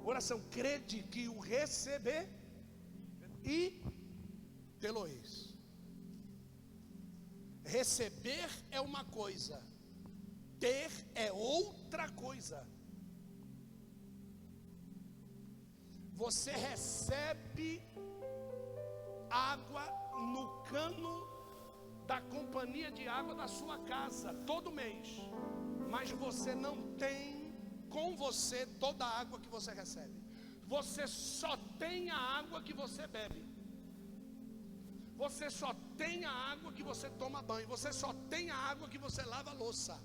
oração, 0.03 0.39
crede 0.57 1.03
que 1.03 1.29
o 1.29 1.39
receber 1.39 2.25
e 3.57 3.59
tê-lo-eis. 4.81 5.33
Receber 7.77 8.49
é 8.71 8.81
uma 8.81 9.05
coisa, 9.05 9.63
ter 10.59 10.91
é 11.15 11.31
outra 11.31 12.09
coisa. 12.25 12.67
Você 16.15 16.53
recebe 16.53 17.83
água 19.29 19.85
no 20.33 20.47
cano 20.73 21.34
da 22.07 22.21
companhia 22.35 22.91
de 22.99 23.07
água 23.09 23.35
da 23.35 23.49
sua 23.49 23.79
casa 23.93 24.33
todo 24.51 24.77
mês, 24.83 25.09
mas 25.91 26.11
você 26.11 26.55
não 26.55 26.77
tem 27.05 27.53
com 27.95 28.17
você 28.17 28.67
toda 28.85 29.05
a 29.05 29.21
água 29.21 29.41
que 29.41 29.49
você 29.57 29.73
recebe. 29.73 30.19
Você 30.67 31.07
só 31.07 31.57
tem 31.79 32.11
a 32.11 32.17
água 32.39 32.63
que 32.63 32.75
você 32.83 33.07
bebe. 33.07 33.43
Você 35.17 35.49
só 35.49 35.71
tem 35.97 36.25
a 36.25 36.35
água 36.53 36.73
que 36.73 36.83
você 36.83 37.09
toma 37.23 37.41
banho. 37.43 37.69
Você 37.69 37.93
só 37.93 38.13
tem 38.29 38.51
a 38.51 38.57
água 38.57 38.89
que 38.89 38.99
você 38.99 39.23
lava 39.23 39.53
louça. 39.53 39.97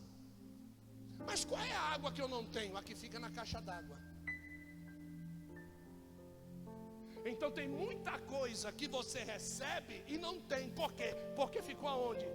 Mas 1.25 1.43
qual 1.43 1.61
é 1.61 1.71
a 1.71 1.85
água 1.95 2.11
que 2.11 2.21
eu 2.21 2.27
não 2.27 2.45
tenho? 2.45 2.77
A 2.77 2.83
que 2.83 2.95
fica 2.95 3.19
na 3.19 3.29
caixa 3.29 3.59
d'água. 3.61 3.97
Então 7.25 7.51
tem 7.51 7.67
muita 7.67 8.17
coisa 8.19 8.71
que 8.71 8.87
você 8.87 9.19
recebe 9.19 10.03
e 10.07 10.17
não 10.17 10.39
tem. 10.39 10.69
Por 10.69 10.93
quê? 10.93 11.15
Porque 11.35 11.61
ficou 11.61 11.89
aonde? 11.89 12.25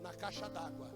Na 0.00 0.14
caixa 0.14 0.48
d'água. 0.48 0.90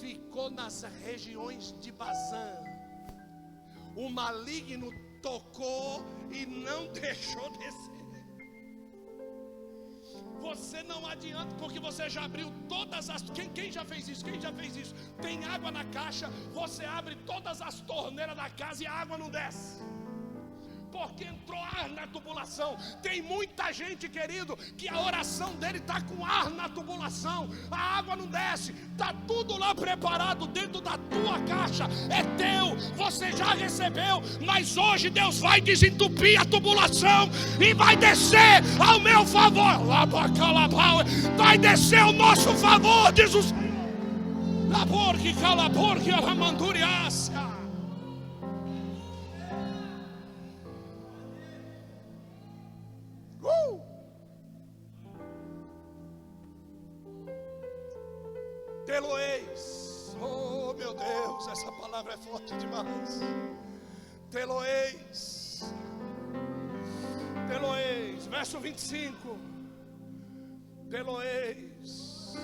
Ficou 0.00 0.50
nas 0.50 0.82
regiões 0.82 1.72
de 1.80 1.92
Bazã. 1.92 2.54
O 3.96 4.08
maligno 4.08 4.90
tocou 5.20 6.02
e 6.30 6.46
não 6.46 6.86
deixou 6.92 7.50
descer. 7.58 7.97
Você 10.40 10.82
não 10.82 11.06
adianta, 11.06 11.54
porque 11.56 11.80
você 11.80 12.08
já 12.08 12.24
abriu 12.24 12.52
todas 12.68 13.10
as. 13.10 13.22
Quem, 13.30 13.48
quem 13.50 13.70
já 13.72 13.84
fez 13.84 14.08
isso? 14.08 14.24
Quem 14.24 14.40
já 14.40 14.52
fez 14.52 14.76
isso? 14.76 14.94
Tem 15.20 15.44
água 15.44 15.70
na 15.70 15.84
caixa, 15.86 16.28
você 16.52 16.84
abre 16.84 17.16
todas 17.26 17.60
as 17.60 17.80
torneiras 17.80 18.36
da 18.36 18.48
casa 18.50 18.82
e 18.82 18.86
a 18.86 18.92
água 18.92 19.18
não 19.18 19.30
desce 19.30 19.82
porque 20.90 21.24
entrou 21.24 21.58
ar 21.58 21.88
na 21.90 22.06
tubulação. 22.06 22.76
Tem 23.02 23.22
muita 23.22 23.72
gente, 23.72 24.08
querido, 24.08 24.56
que 24.76 24.88
a 24.88 25.00
oração 25.00 25.54
dele 25.56 25.78
está 25.78 26.00
com 26.00 26.24
ar 26.24 26.50
na 26.50 26.68
tubulação. 26.68 27.48
A 27.70 27.98
água 27.98 28.16
não 28.16 28.26
desce, 28.26 28.72
está 28.92 29.14
tudo 29.26 29.56
lá 29.56 29.74
preparado 29.74 30.46
dentro 30.46 30.80
da 30.80 30.98
tua 30.98 31.38
caixa. 31.40 31.84
É 32.10 32.22
teu, 32.36 32.76
você 32.96 33.32
já 33.32 33.54
recebeu, 33.54 34.22
mas 34.44 34.76
hoje 34.76 35.10
Deus 35.10 35.38
vai 35.38 35.60
desentupir 35.60 36.40
a 36.40 36.44
tubulação 36.44 37.30
e 37.60 37.74
vai 37.74 37.96
descer 37.96 38.62
ao 38.80 38.98
meu 39.00 39.24
favor. 39.24 39.78
Vai 41.36 41.58
descer 41.58 42.00
ao 42.00 42.12
nosso 42.12 42.54
favor, 42.54 43.12
diz 43.12 43.34
o 43.34 43.42
Senhor. 43.42 43.68
Labor 44.68 45.16
que 45.16 45.32
calabor 45.34 45.98
que. 46.00 46.08
Teloeis. 64.30 65.72
Teloeis. 67.48 68.26
Verso 68.26 68.60
25. 68.60 69.38
Teloeis. 70.90 72.34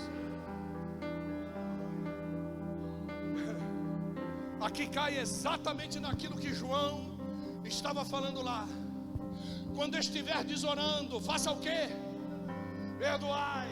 Aqui 4.61 4.87
cai 4.89 5.18
exatamente 5.18 6.01
naquilo 6.01 6.37
que 6.39 6.55
João 6.55 7.18
estava 7.64 8.05
falando 8.05 8.41
lá. 8.41 8.66
Quando 9.74 9.99
estiver 9.99 10.43
desorando, 10.45 11.20
faça 11.20 11.51
o 11.51 11.59
quê? 11.59 11.89
Perdoai. 12.99 13.68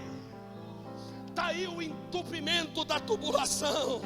Está 1.28 1.46
aí 1.46 1.66
o 1.66 1.80
entupimento 1.80 2.84
da 2.84 3.00
tubulação. 3.00 4.02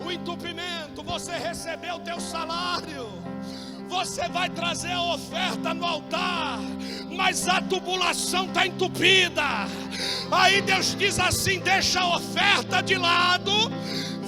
O 0.00 0.10
entupimento, 0.10 1.02
você 1.02 1.32
recebeu 1.32 1.96
o 1.96 2.00
teu 2.00 2.20
salário. 2.20 3.08
Você 3.88 4.28
vai 4.28 4.48
trazer 4.48 4.92
a 4.92 5.02
oferta 5.02 5.74
no 5.74 5.84
altar, 5.84 6.58
mas 7.10 7.46
a 7.46 7.60
tubulação 7.60 8.46
está 8.46 8.66
entupida. 8.66 9.66
Aí 10.30 10.62
Deus 10.62 10.96
diz 10.96 11.18
assim: 11.20 11.60
deixa 11.60 12.00
a 12.00 12.16
oferta 12.16 12.82
de 12.82 12.96
lado 12.96 13.52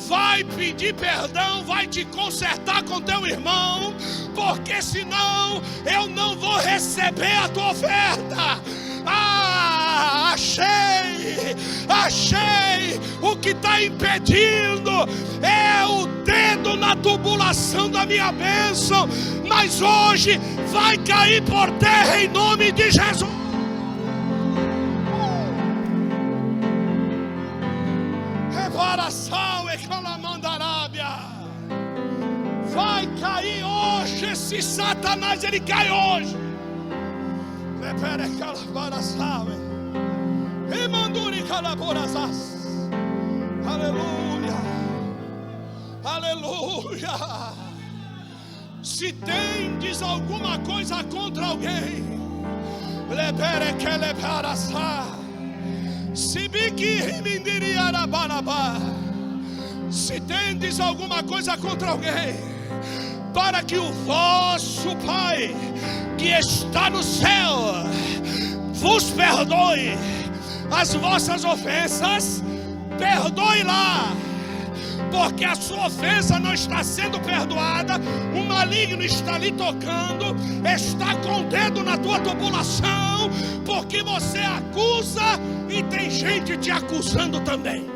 vai 0.06 0.44
pedir 0.44 0.94
perdão, 0.94 1.64
vai 1.64 1.86
te 1.86 2.04
consertar 2.04 2.82
com 2.84 3.00
teu 3.00 3.26
irmão, 3.26 3.92
porque 4.34 4.80
senão 4.80 5.60
eu 5.84 6.06
não 6.08 6.36
vou 6.36 6.56
receber 6.58 7.36
a 7.36 7.48
tua 7.48 7.70
oferta. 7.72 8.60
Ah, 9.04 10.32
achei, 10.32 11.15
achei. 11.88 13.00
O 13.22 13.36
que 13.36 13.50
está 13.50 13.82
impedindo 13.82 14.90
é 15.42 15.84
o 15.84 16.06
dedo 16.24 16.76
na 16.76 16.94
tubulação 16.96 17.90
da 17.90 18.04
minha 18.06 18.32
bênção, 18.32 19.08
mas 19.46 19.80
hoje 19.80 20.40
vai 20.72 20.96
cair 20.98 21.42
por 21.42 21.70
terra 21.72 22.22
em 22.22 22.28
nome 22.28 22.72
de 22.72 22.90
Jesus. 22.90 23.30
Reparação 28.52 29.70
e 29.72 29.78
calamandarábia. 29.86 31.06
Vai 32.74 33.06
cair 33.20 33.64
hoje 33.64 34.26
esse 34.26 34.60
Satanás, 34.60 35.42
ele 35.42 35.60
cai 35.60 35.90
hoje. 35.90 36.36
Lepere 37.80 38.28
calabaraçaue. 38.36 39.52
E 39.52 39.65
manduri 40.88 41.42
calaborazas. 41.42 42.56
Aleluia. 43.66 44.56
Aleluia. 46.04 47.16
Se 48.82 49.12
tendes 49.12 50.02
alguma 50.02 50.58
coisa 50.60 51.02
contra 51.04 51.46
alguém, 51.46 52.04
lepere 53.10 53.72
que 53.78 53.98
leparaçá. 53.98 55.04
Se 56.14 56.48
se 59.90 60.20
tendes 60.20 60.80
alguma 60.80 61.22
coisa 61.22 61.56
contra 61.56 61.90
alguém, 61.90 62.36
para 63.34 63.62
que 63.62 63.76
o 63.76 63.92
vosso 64.04 64.94
Pai 65.04 65.54
que 66.16 66.28
está 66.28 66.88
no 66.90 67.02
céu 67.02 67.84
vos 68.74 69.10
perdoe 69.10 70.15
as 70.70 70.94
vossas 70.94 71.44
ofensas, 71.44 72.42
perdoe 72.98 73.62
lá 73.62 74.16
porque 75.10 75.44
a 75.44 75.54
sua 75.54 75.86
ofensa 75.86 76.38
não 76.38 76.52
está 76.52 76.82
sendo 76.82 77.18
perdoada, 77.20 77.94
o 78.34 78.44
maligno 78.44 79.02
está 79.02 79.34
ali 79.34 79.52
tocando, 79.52 80.36
está 80.64 81.14
com 81.16 81.40
o 81.40 81.44
dedo 81.44 81.82
na 81.82 81.96
tua 81.96 82.20
tubulação, 82.20 83.30
porque 83.64 84.02
você 84.02 84.38
acusa 84.40 85.40
e 85.68 85.82
tem 85.84 86.10
gente 86.10 86.56
te 86.56 86.70
acusando 86.70 87.40
também. 87.40 87.95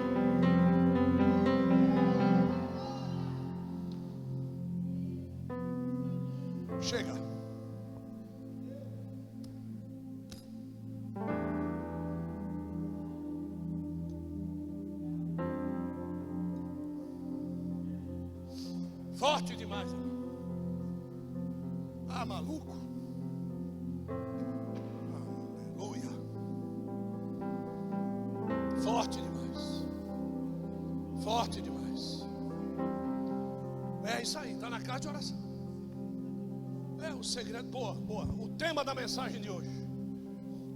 Boa, 37.62 37.94
boa. 37.94 38.24
O 38.38 38.48
tema 38.56 38.84
da 38.84 38.94
mensagem 38.94 39.40
de 39.40 39.50
hoje. 39.50 39.70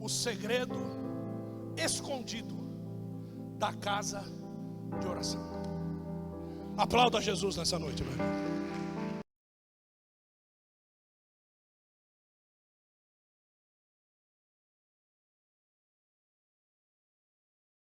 O 0.00 0.08
segredo 0.08 0.74
escondido 1.76 2.54
da 3.58 3.72
casa 3.72 4.22
de 5.00 5.06
oração. 5.06 5.42
Aplauda 6.76 7.20
Jesus 7.20 7.56
nessa 7.56 7.78
noite, 7.78 8.02
meu 8.02 8.12
irmão. 8.12 8.26